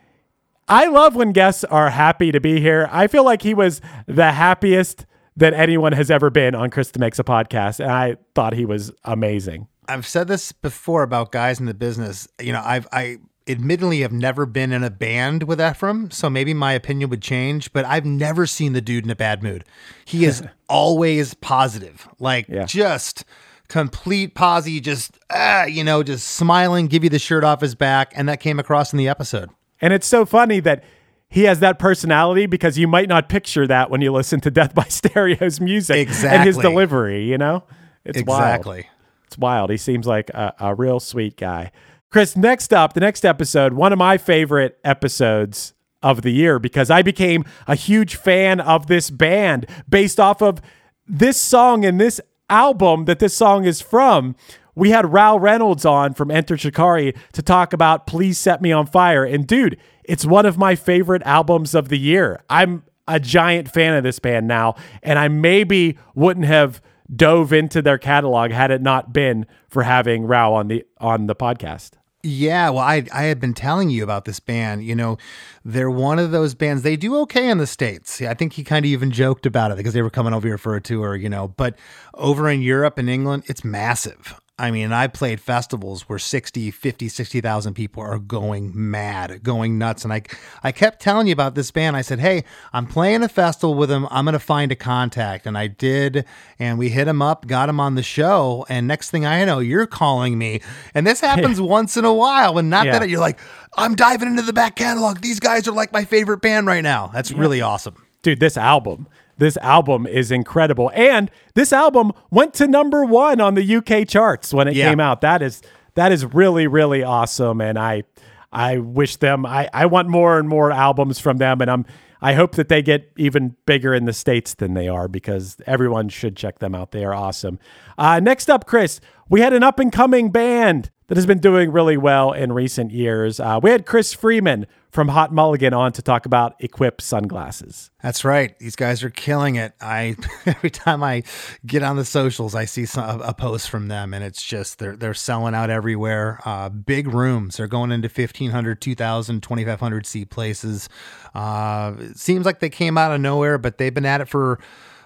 [0.66, 2.88] I love when guests are happy to be here.
[2.90, 7.20] I feel like he was the happiest that anyone has ever been on Chris Makes
[7.20, 9.68] a Podcast, and I thought he was amazing.
[9.88, 12.26] I've said this before about guys in the business.
[12.42, 13.18] You know, I've I
[13.48, 17.72] admittedly have never been in a band with Efrem, so maybe my opinion would change,
[17.72, 19.64] but I've never seen the dude in a bad mood.
[20.04, 22.64] He is always positive, like Yeah.
[22.64, 23.24] just
[23.68, 28.12] complete posy, just, ah, you know, just smiling, give you the shirt off his back.
[28.14, 29.50] And that came across in the episode.
[29.80, 30.84] And it's so funny that
[31.28, 34.74] he has that personality because you might not picture that when you listen to Death
[34.74, 37.64] by Stereo's music and his delivery, you know?
[38.04, 38.40] It's wild.
[38.40, 38.88] exactly.
[39.26, 39.70] It's wild.
[39.70, 41.72] He seems like a, a real sweet guy.
[42.10, 46.90] Chris, next up, the next episode, one of my favorite episodes of the year because
[46.90, 50.60] I became a huge fan of this band based off of
[51.06, 54.36] this song and this album that this song is from.
[54.74, 58.86] We had Rou Reynolds on from Enter Shikari to talk about Please Set Me on
[58.86, 59.24] Fire.
[59.24, 62.42] And dude, it's one of my favorite albums of the year.
[62.48, 66.80] I'm a giant fan of this band now, and I maybe wouldn't have
[67.14, 71.34] dove into their catalog had it not been for having Rou on the on the
[71.34, 71.92] podcast.
[72.22, 74.84] Yeah, well, I I had been telling you about this band.
[74.84, 75.16] You know,
[75.64, 76.82] they're one of those bands.
[76.82, 78.20] They do okay in the states.
[78.20, 80.58] I think he kind of even joked about it because they were coming over here
[80.58, 81.14] for a tour.
[81.14, 81.76] You know, but
[82.14, 84.40] over in Europe and England, it's massive.
[84.58, 90.02] I mean, I played festivals where 60, 50, 60,000 people are going mad, going nuts.
[90.02, 90.22] And I,
[90.62, 91.94] I kept telling you about this band.
[91.94, 92.42] I said, Hey,
[92.72, 94.06] I'm playing a festival with them.
[94.10, 95.46] I'm going to find a contact.
[95.46, 96.24] And I did.
[96.58, 98.64] And we hit him up, got him on the show.
[98.70, 100.62] And next thing I know, you're calling me.
[100.94, 102.56] And this happens once in a while.
[102.56, 102.98] And not Yeah.
[102.98, 103.38] that you're like,
[103.76, 105.20] I'm diving into the back catalog.
[105.20, 107.10] These guys are like my favorite band right now.
[107.12, 108.02] That's really awesome.
[108.22, 109.06] dude, this album,
[109.38, 110.90] this album is incredible.
[110.94, 114.88] And this album went to number one on the UK charts when it Yeah.
[114.90, 115.20] came out.
[115.20, 115.62] That is
[115.94, 117.60] that is really, really awesome.
[117.60, 118.04] And I
[118.52, 121.60] I wish them I, I want more and more albums from them.
[121.60, 121.86] And I'm
[122.22, 126.08] I hope that they get even bigger in the States than they are because everyone
[126.08, 126.90] should check them out.
[126.92, 127.58] They are awesome.
[127.98, 131.70] Uh, next up, Chris, we had an up and coming band that has been doing
[131.70, 133.38] really well in recent years.
[133.38, 134.66] Uh, we had Chris Freeman
[134.96, 137.90] from Hot Mulligan on to talk about Equip sunglasses.
[138.02, 138.58] That's right.
[138.58, 139.74] These guys are killing it.
[139.78, 140.16] I
[140.46, 141.22] every time I
[141.66, 144.96] get on the socials, I see some, a post from them, and it's just they're
[144.96, 146.40] they're selling out everywhere.
[146.46, 147.58] Uh, big rooms.
[147.58, 150.88] They're going into 1,500, 2,000, 2,500 seat places.
[151.34, 154.58] Uh, it seems like they came out of nowhere, but they've been at it for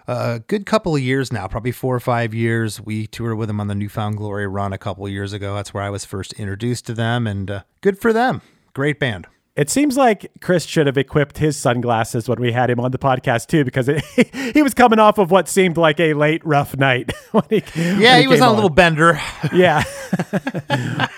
[0.07, 2.81] a good couple of years now, probably four or five years.
[2.81, 5.57] We toured with them on the New Found Glory run a couple of years ago.
[5.57, 8.41] That's where I was first introduced to them, and uh, good for them.
[8.73, 9.27] Great band.
[9.57, 12.99] It seems like Chris should have equipped his sunglasses when we had him on the
[12.99, 14.05] podcast too, because it,
[14.55, 17.13] he was coming off of what seemed like a late rough night.
[17.33, 19.21] when he, Yeah, when he was came on a little bender.
[19.53, 19.83] yeah,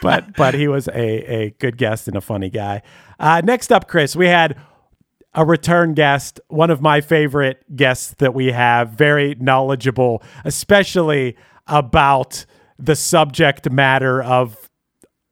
[0.00, 2.82] but but he was a a good guest and a funny guy.
[3.20, 4.58] Uh, next up, Chris, we had
[5.34, 12.44] a return guest, one of my favorite guests that we have, very knowledgeable, especially about
[12.78, 14.68] the subject matter of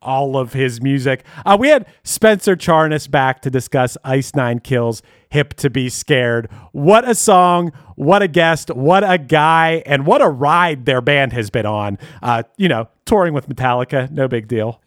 [0.03, 1.25] all of his music.
[1.45, 6.51] Uh, we had Spencer Charnas back to discuss Ice Nine Kills, Hip to Be Scared.
[6.73, 11.33] What a song, what a guest, what a guy, and what a ride their band
[11.33, 11.99] has been on.
[12.23, 14.81] Uh, you know, touring with Metallica, no big deal.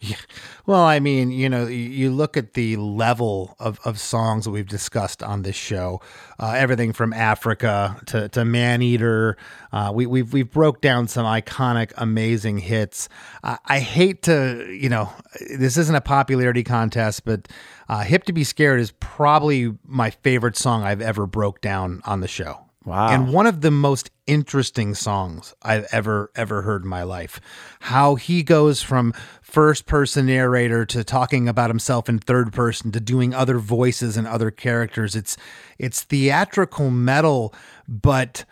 [0.65, 4.67] Well, I mean, you know, you- look at the level of, of songs that we've
[4.67, 5.99] discussed on this show,
[6.39, 9.35] uh, everything from Africa to, to Man Eater.
[9.73, 13.09] Uh, we, we've, we've broke down some iconic, amazing hits.
[13.43, 15.11] I, I hate to, you know,
[15.57, 17.49] this isn't a popularity contest, but
[17.89, 22.21] uh, Hip to Be Scared is probably my favorite song I've ever broke down on
[22.21, 22.62] the show.
[22.85, 23.09] Wow.
[23.09, 27.39] And one of the most interesting songs I've ever ever heard in my life.
[27.81, 32.99] How he goes from first person narrator to talking about himself in third person to
[32.99, 35.15] doing other voices and other characters.
[35.15, 35.37] It's
[35.77, 37.53] it's theatrical metal
[37.87, 38.45] but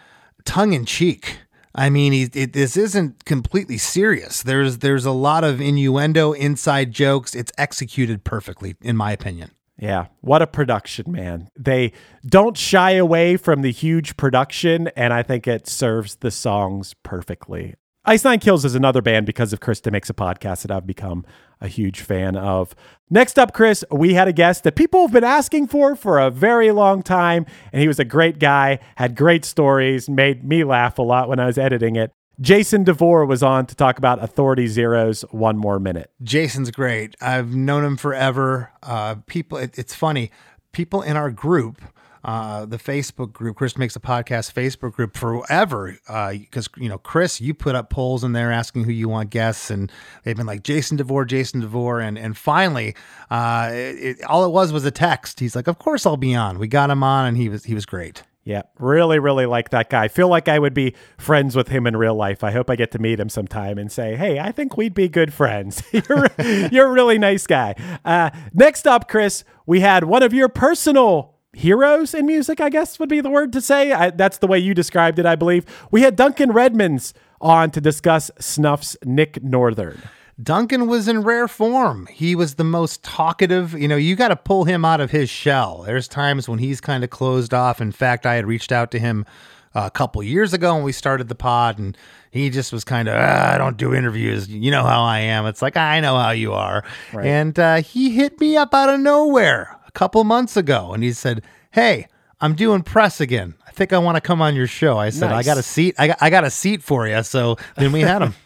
[0.45, 1.39] tongue in cheek.
[1.73, 4.43] I mean, he, it, this isn't completely serious.
[4.43, 7.33] There's there's a lot of innuendo, inside jokes.
[7.33, 9.51] It's executed perfectly, in my opinion.
[9.81, 11.49] Yeah, what a production, man.
[11.57, 16.93] They don't shy away from the huge production, and I think it serves the songs
[17.01, 17.73] perfectly.
[18.05, 21.25] Ice Nine Kills is another band because of Chris DeMakes a Podcast that I've become
[21.59, 22.75] a huge fan of.
[23.09, 26.29] Next up, Chris, we had a guest that people have been asking for for a
[26.29, 30.99] very long time, and he was a great guy, had great stories, made me laugh
[30.99, 32.11] a lot when I was editing it.
[32.39, 36.11] Jason DeVore was on to talk about Authority Zero's One More Minute.
[36.23, 37.15] Jason's great.
[37.21, 38.71] I've known him forever.
[38.81, 40.31] Uh, people, it, it's funny.
[40.71, 41.81] People in our group
[42.23, 45.97] uh, the Facebook group, Chris Makes a Podcast Facebook group forever.
[46.05, 49.71] Because, you know, Chris, you put up polls in there asking who you want guests,
[49.71, 49.91] and
[50.23, 51.99] they've been like Jason DeVore, Jason DeVore.
[51.99, 52.95] And, and finally,
[53.29, 55.39] uh, it, it, all it was was a text.
[55.39, 56.59] He's like, Of course I'll be on.
[56.59, 58.23] We got him on, and he was, he was great.
[58.43, 60.07] Yeah, really, really like that guy.
[60.07, 62.43] Feel like I would be friends with him in real life.
[62.43, 65.07] I hope I get to meet him sometime and say, "Hey, I think we'd be
[65.07, 66.27] good friends." you're,
[66.71, 67.75] you're a really nice guy.
[68.03, 72.59] Uh, next up, Chris, we had one of your personal heroes in music.
[72.59, 73.91] I guess would be the word to say.
[73.91, 75.65] I, that's the way you described it, I believe.
[75.91, 80.01] We had Duncan Redmonds on to discuss Snuff's Nick Northern.
[80.41, 82.07] Duncan was in rare form.
[82.07, 83.73] He was the most talkative.
[83.73, 85.83] You know, you got to pull him out of his shell.
[85.85, 87.81] There's times when he's kind of closed off.
[87.81, 89.25] In fact, I had reached out to him
[89.73, 91.97] a couple years ago when we started the pod, and
[92.31, 94.47] he just was kind of, ah, I don't do interviews.
[94.47, 95.45] You know how I am.
[95.45, 96.83] It's like, I know how you are.
[97.13, 97.25] Right.
[97.25, 101.13] And uh, he hit me up out of nowhere a couple months ago, and he
[101.13, 102.07] said, Hey,
[102.39, 103.53] I'm doing press again.
[103.67, 104.97] I think I want to come on your show.
[104.97, 105.45] I said, nice.
[105.45, 105.95] I got a seat.
[105.97, 107.23] I got, I got a seat for you.
[107.23, 108.33] So then we had him.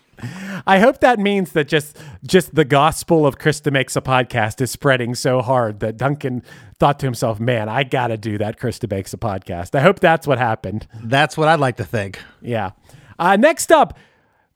[0.66, 4.72] I hope that means that just just the gospel of Chris DeMakes a podcast is
[4.72, 6.44] spreading so hard that Duncan
[6.80, 10.00] thought to himself, "Man, I got to do that Chris DeMakes a podcast." I hope
[10.00, 10.88] that's what happened.
[11.04, 12.20] That's what I'd like to think.
[12.42, 12.72] Yeah.
[13.18, 13.98] Uh, next up,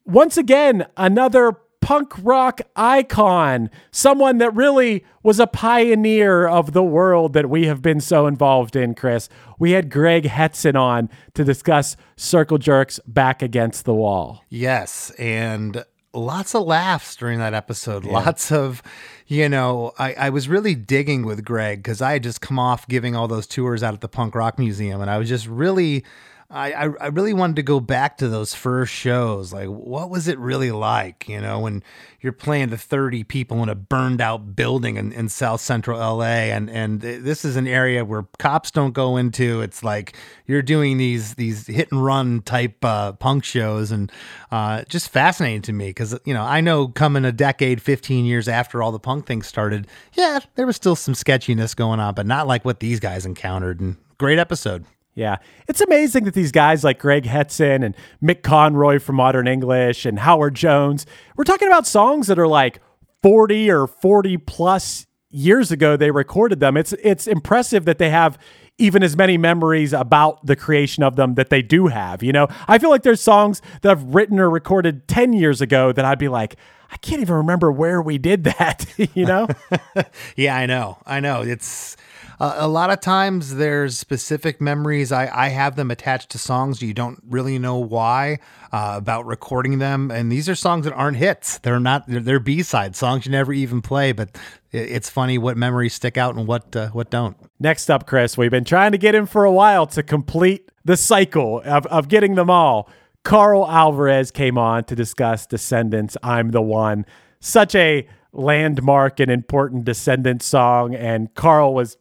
[0.05, 1.57] once again, another
[1.89, 7.81] punk rock icon, someone that really was a pioneer of the world that we have
[7.81, 9.27] been so involved in, Chris.
[9.57, 14.45] We had Greg Hetson on to discuss Circle Jerks back against the wall.
[14.49, 15.09] Yes.
[15.17, 15.83] And
[16.13, 18.05] lots of laughs during that episode.
[18.05, 18.11] Yeah.
[18.11, 18.83] Lots of,
[19.25, 22.87] you know, I, I was really digging with Greg because I had just come off
[22.87, 26.05] giving all those tours out at the Punk Rock Museum and I was just really
[26.51, 29.53] I, I, I really wanted to go back to those first shows.
[29.53, 31.29] Like, what was it really like?
[31.29, 31.83] You know, when
[32.21, 36.49] you're playing to 30 people in a burned out building in, in South Central LA,
[36.49, 39.61] and and this is an area where cops don't go into.
[39.61, 44.11] It's like you're doing these these hit and run type uh, punk shows, and
[44.49, 48.47] uh, just fascinating to me because you know I know coming a decade, 15 years
[48.47, 52.25] after all the punk things started, yeah, there was still some sketchiness going on, but
[52.25, 53.79] not like what these guys encountered.
[53.79, 54.83] And great episode.
[55.19, 55.39] Yeah.
[55.67, 57.93] It's amazing that these guys like Greg Hetson and
[58.23, 61.05] Mick Conroy from Modern English and Howard Jones,
[61.35, 62.79] we're talking about songs that are like
[63.21, 66.77] 40 or 40 plus years ago they recorded them.
[66.77, 68.39] It's it's impressive that they have
[68.77, 72.23] even as many memories about the creation of them that they do have.
[72.23, 75.91] You know, I feel like there's songs that I've written or recorded 10 years ago
[75.91, 76.55] that I'd be like,
[76.89, 79.49] I can't even remember where we did that, you know?
[80.37, 80.97] yeah, I know.
[81.05, 81.41] I know.
[81.41, 81.97] It's
[82.39, 85.11] uh, a lot of times there's specific memories.
[85.11, 88.39] I, I have them attached to songs you don't really know why
[88.71, 90.11] uh, about recording them.
[90.11, 91.57] And these are songs that aren't hits.
[91.59, 92.07] They're not.
[92.07, 94.11] They're, they're B side songs you never even play.
[94.11, 94.37] But
[94.71, 97.37] it's funny what memories stick out and what uh, what don't.
[97.59, 100.97] Next up, Chris, we've been trying to get him for a while to complete the
[100.97, 102.89] cycle of, of getting them all.
[103.23, 107.05] Karl Alvarez came on to discuss Descendents, I'm the one.
[107.41, 111.97] Such a landmark and important Descendents song, and Karl was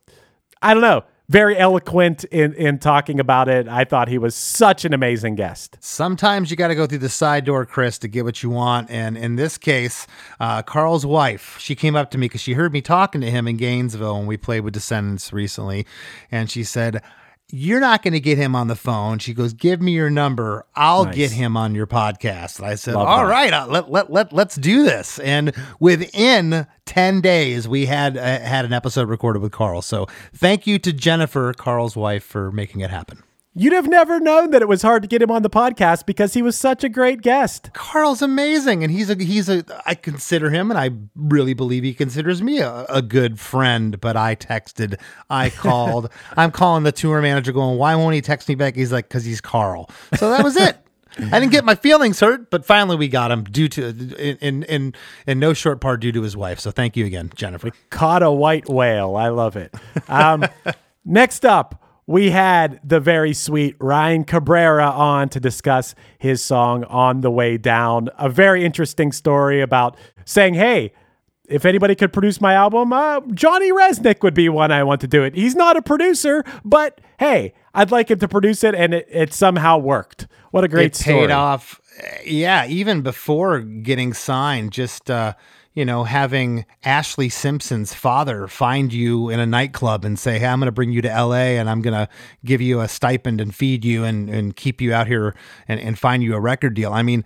[0.60, 3.68] I don't know, very eloquent in, in talking about it.
[3.68, 5.76] I thought he was such an amazing guest.
[5.80, 8.90] Sometimes you got to go through the side door, Chris, to get what you want.
[8.90, 10.06] And in this case,
[10.40, 13.46] uh, Karl's wife, she came up to me because she heard me talking to him
[13.46, 15.86] in Gainesville when we played with Descendents recently.
[16.30, 17.02] And she said,
[17.50, 19.18] you're not going to get him on the phone.
[19.18, 20.66] She goes, give me your number.
[20.74, 21.14] I'll nice.
[21.14, 22.58] get him on your podcast.
[22.58, 23.30] And I said, Love all that.
[23.30, 25.18] right, uh, let, let, let, let's do this.
[25.20, 29.80] And within 10 days, we had, uh, had an episode recorded with Karl.
[29.80, 33.22] So thank you to Jennifer, Karl's wife, for making it happen.
[33.58, 36.32] You'd have never known that it was hard to get him on the podcast because
[36.32, 37.70] he was such a great guest.
[37.72, 41.92] Karl's amazing, and he's a he's a I consider him, and I really believe he
[41.92, 44.00] considers me a, a good friend.
[44.00, 48.48] But I texted, I called, I'm calling the tour manager, going, why won't he text
[48.48, 48.76] me back?
[48.76, 49.90] He's like, because he's Karl.
[50.16, 50.78] So that was it.
[51.18, 53.88] I didn't get my feelings hurt, but finally we got him due to
[54.38, 54.94] in in
[55.26, 56.60] in no short part due to his wife.
[56.60, 57.66] So thank you again, Jennifer.
[57.66, 59.16] We caught a white whale.
[59.16, 59.74] I love it.
[60.06, 60.46] Um,
[61.04, 67.20] next up we had the very sweet Ryan Cabrera on to discuss his song On
[67.20, 68.08] the Way Down.
[68.16, 69.94] A very interesting story about
[70.24, 70.94] saying, hey,
[71.50, 75.06] if anybody could produce my album, uh, Johnny Rzeznik would be one I want to
[75.06, 75.34] do it.
[75.34, 79.34] He's not a producer, but hey, I'd like him to produce it, and it, it
[79.34, 80.26] somehow worked.
[80.50, 81.26] What a great it story.
[81.26, 81.78] paid off.
[82.24, 85.34] Yeah, even before getting signed, just uh,
[85.78, 90.58] you know, having Ashlee Simpson's father find you in a nightclub and say, Hey, I'm
[90.58, 92.08] going to bring you to LA and I'm going to
[92.44, 95.36] give you a stipend and feed you and, and keep you out here
[95.68, 96.92] and, and find you a record deal.
[96.92, 97.24] I mean,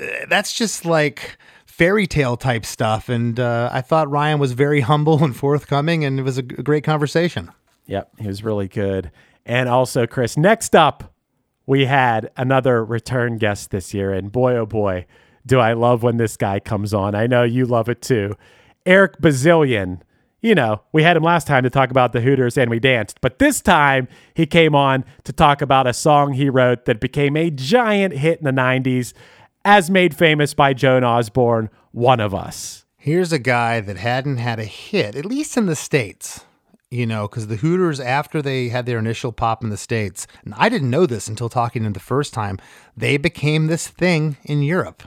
[0.00, 3.10] uh, that's just like fairy tale type stuff.
[3.10, 6.84] And uh, I thought Ryan was very humble and forthcoming and it was a great
[6.84, 7.50] conversation.
[7.84, 9.10] Yep, he was really good.
[9.44, 11.12] And also, Chris, next up,
[11.66, 14.10] we had another return guest this year.
[14.10, 15.04] And boy, oh boy,
[15.46, 17.14] do I love when this guy comes on.
[17.14, 18.36] I know you love it too.
[18.86, 20.02] Eric Bazilian.
[20.40, 23.22] You know, we had him last time to talk about the Hooters and we danced,
[23.22, 27.34] but this time he came on to talk about a song he wrote that became
[27.34, 29.14] a giant hit in the 90s,
[29.64, 32.84] as made famous by Joan Osborne, One of Us.
[32.98, 36.44] Here's a guy that hadn't had a hit, at least in the States,
[36.90, 40.54] you know, because the Hooters, after they had their initial pop in the States, and
[40.56, 42.58] I didn't know this until talking to them the first time,
[42.96, 45.02] they became this thing in Europe.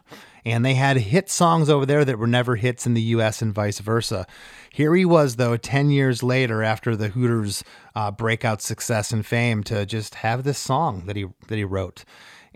[0.45, 3.53] And they had hit songs over there that were never hits in the US and
[3.53, 4.25] vice versa.
[4.71, 7.63] Here he was, though, 10 years later after the Hooters'
[7.95, 12.05] uh, breakout success and fame, to just have this song that he, that he wrote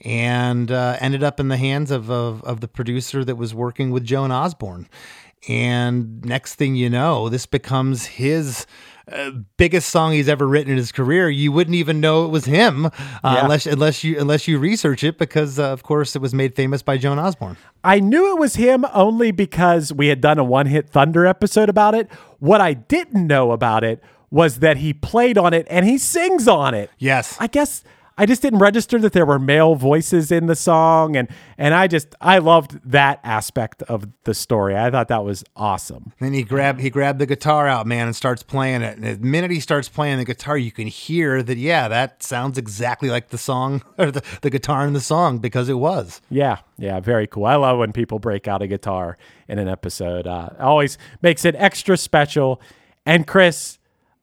[0.03, 3.91] and uh, ended up in the hands of, of, of the producer that was working
[3.91, 4.88] with Joan Osborne.
[5.47, 8.65] And next thing you know, this becomes his
[9.11, 11.29] uh, biggest song he's ever written in his career.
[11.29, 12.89] You wouldn't even know it was him uh,
[13.23, 13.43] Yeah.
[13.43, 16.81] unless unless you unless you research it, because uh, of course it was made famous
[16.83, 17.57] by Joan Osborne.
[17.83, 21.69] I knew it was him only because we had done a one hit Thunder episode
[21.69, 22.09] about it.
[22.39, 26.47] What I didn't know about it was that he played on it and he sings
[26.47, 26.89] on it.
[26.99, 27.83] Yes, I guess
[28.18, 31.88] I just didn't register that there were male voices in the song and and I
[31.88, 34.78] just I loved that aspect of the story.
[34.78, 36.14] I thought that was awesome.
[36.20, 38.97] Then he grabbed he grabbed the guitar out, man, and starts playing it.
[38.97, 41.57] And the minute he starts playing the guitar, you can hear that.
[41.57, 45.70] Yeah, that sounds exactly like the song or the, the guitar in the song because
[45.70, 46.22] it was.
[46.30, 47.45] Yeah, yeah, very cool.
[47.45, 50.28] I love when people break out a guitar in an episode.
[50.28, 52.62] Uh, always makes it extra special.
[53.05, 53.80] And Chris,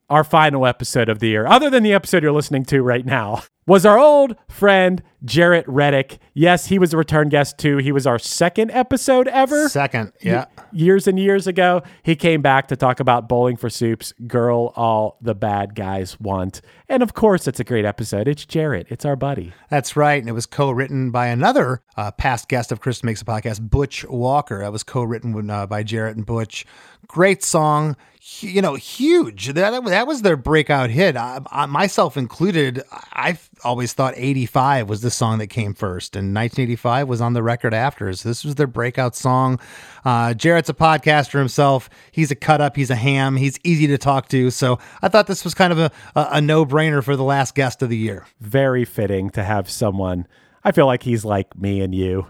[0.09, 3.43] our final episode of the year, other than the episode you're listening to right now,
[3.69, 6.19] was our old friend Jaret Reddick.
[6.33, 7.77] Yes, he was a return guest too.
[7.77, 9.69] He was our second episode ever.
[9.69, 10.47] Second, yeah.
[10.73, 15.19] Years and years ago, he came back to talk about Bowling for Soup's, Girl All
[15.21, 16.63] the Bad Guys Want.
[16.89, 18.27] And of course, it's a great episode.
[18.27, 19.53] It's Jaret, it's our buddy.
[19.69, 20.19] That's right.
[20.19, 23.69] And it was co written by another uh, past guest of Chris DeMakes a Podcast,
[23.69, 24.61] Butch Walker.
[24.61, 26.65] That was co written uh, by Jaret and Butch.
[27.07, 27.97] Great song.
[28.41, 29.49] You know, huge.
[29.49, 31.17] That, that was their breakout hit.
[31.17, 36.35] I, I, myself included, I always thought 85 was the song that came first, and
[36.35, 38.13] 1985 was on the record after.
[38.13, 39.59] So this was their breakout song.
[40.05, 41.89] Uh, Jaret's a podcaster himself.
[42.13, 44.51] He's a cut up, he's a ham, he's easy to talk to.
[44.51, 47.55] So I thought this was kind of a, a, a no brainer for the last
[47.55, 48.27] guest of the year.
[48.41, 50.27] very fitting to have someone.
[50.65, 52.27] I feel like he's like me and you.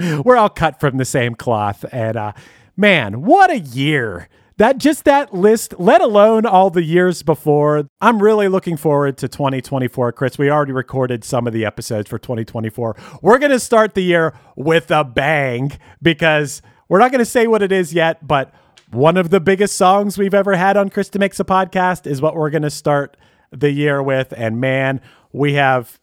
[0.24, 1.84] We're all cut from the same cloth.
[1.90, 2.32] And uh,
[2.76, 4.28] man, what a year!
[4.62, 7.88] That just that list, let alone all the years before.
[8.00, 10.38] I'm really looking forward to 2024, Chris.
[10.38, 12.94] We already recorded some of the episodes for 2024.
[13.22, 17.48] We're going to start the year with a bang because we're not going to say
[17.48, 18.54] what it is yet, but
[18.92, 22.36] one of the biggest songs we've ever had on Chris DeMakes a Podcast is what
[22.36, 23.16] we're going to start
[23.50, 24.32] the year with.
[24.36, 25.00] And man,
[25.32, 25.98] we have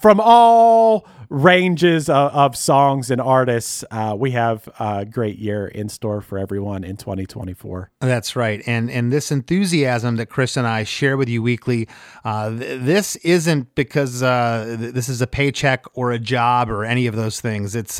[0.00, 5.88] from all ranges of, of songs and artists, uh, we have a great year in
[5.88, 7.90] store for everyone in 2024.
[8.00, 11.88] That's right, and and this enthusiasm that Chris and I share with you weekly,
[12.24, 16.84] uh, th- this isn't because uh, th- this is a paycheck or a job or
[16.84, 17.74] any of those things.
[17.74, 17.98] It's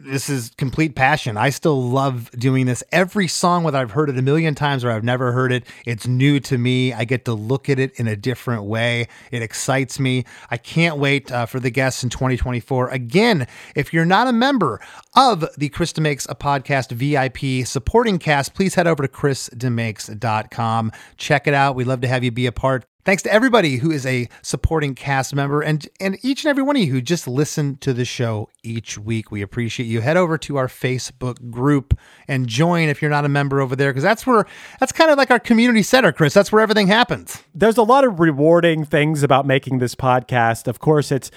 [0.00, 1.36] this is complete passion.
[1.36, 2.82] I still love doing this.
[2.90, 6.06] Every song, whether I've heard it a million times or I've never heard it, it's
[6.06, 6.92] new to me.
[6.92, 9.06] I get to look at it in a different way.
[9.30, 10.24] It excites me.
[10.50, 12.88] I can't wait uh, for the guests in 2024.
[12.88, 13.46] Again,
[13.76, 14.80] if you're not a member
[15.14, 20.92] of the Chris DeMakes a Podcast VIP supporting cast, please head over to chrisdemakes.com.
[21.16, 21.76] Check it out.
[21.76, 22.84] We'd love to have you be a part.
[23.04, 26.76] Thanks to everybody who is a supporting cast member and and each and every one
[26.76, 29.32] of you who just listen to the show each week.
[29.32, 30.00] We appreciate you.
[30.00, 31.98] Head over to our Facebook group
[32.28, 34.46] and join if you're not a member over there because that's where
[34.78, 36.32] that's kind of like our community center, Chris.
[36.32, 37.42] That's where everything happens.
[37.56, 40.68] There's a lot of rewarding things about making this podcast.
[40.68, 41.32] Of course, it's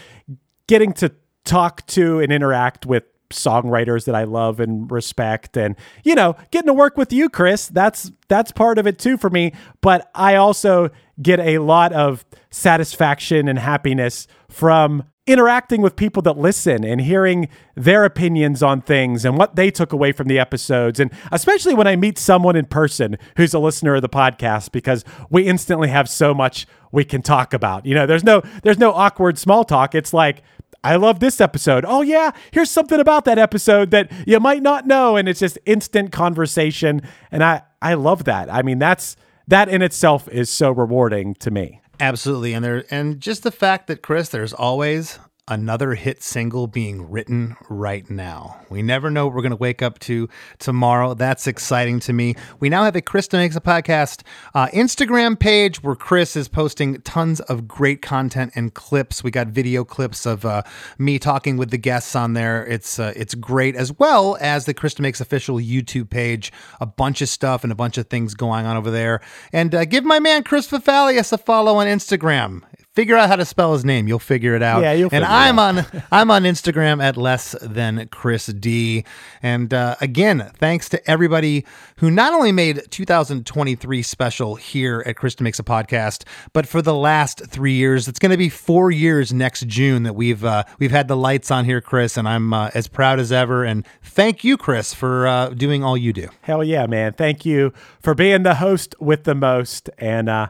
[0.67, 1.11] getting to
[1.45, 6.67] talk to and interact with songwriters that I love and respect and you know getting
[6.67, 10.35] to work with you Chris that's that's part of it too for me but I
[10.35, 10.91] also
[11.21, 17.49] get a lot of satisfaction and happiness from interacting with people that listen and hearing
[17.75, 21.87] their opinions on things and what they took away from the episodes and especially when
[21.87, 26.07] I meet someone in person who's a listener of the podcast because we instantly have
[26.07, 27.85] so much we can talk about.
[27.87, 29.95] You know, there's no there's no awkward small talk.
[29.95, 30.43] It's like
[30.83, 31.85] I love this episode.
[31.87, 35.57] Oh yeah, here's something about that episode that you might not know and it's just
[35.65, 37.01] instant conversation
[37.31, 38.53] and I I love that.
[38.53, 39.17] I mean, that's
[39.47, 41.81] that in itself is so rewarding to me.
[41.99, 47.09] Absolutely, and there and just the fact that Chris, there's always another hit single being
[47.09, 48.59] written right now.
[48.69, 50.27] We never know what we're going to wake up to
[50.57, 51.13] tomorrow.
[51.13, 52.35] That's exciting to me.
[52.59, 54.23] We now have a Chris DeMakes a Podcast
[54.55, 59.23] uh, Instagram page where Chris is posting tons of great content and clips.
[59.23, 60.63] We got video clips of uh,
[60.97, 62.65] me talking with the guests on there.
[62.65, 66.51] It's uh, it's great, as well as the Chris DeMakes official YouTube page.
[66.81, 69.21] A bunch of stuff and a bunch of things going on over there.
[69.53, 72.63] And uh, give my man Chris Fafalius a follow on Instagram
[72.95, 74.07] figure out how to spell his name.
[74.07, 74.81] You'll figure it out.
[74.81, 75.93] Yeah, you'll And figure I'm out.
[75.93, 79.03] on I'm on Instagram at less than Chris D.
[79.43, 81.65] And uh, again, thanks to everybody
[81.97, 86.23] who not only made 2023 special here at Chris DeMakes a Podcast,
[86.53, 88.07] but for the last three years.
[88.07, 91.51] It's going to be four years next June that we've uh, we've had the lights
[91.51, 93.63] on here, Chris, and I'm uh, as proud as ever.
[93.63, 96.29] And thank you, Chris, for uh, doing all you do.
[96.41, 97.13] Hell yeah, man.
[97.13, 99.89] Thank you for being the host with the most.
[99.97, 100.47] And uh,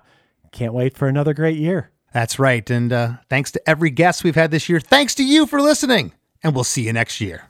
[0.52, 1.91] can't wait for another great year.
[2.16, 2.70] That's right.
[2.70, 4.80] And uh, thanks to every guest we've had this year.
[4.80, 6.13] Thanks to you for listening.
[6.41, 7.49] And we'll see you next year.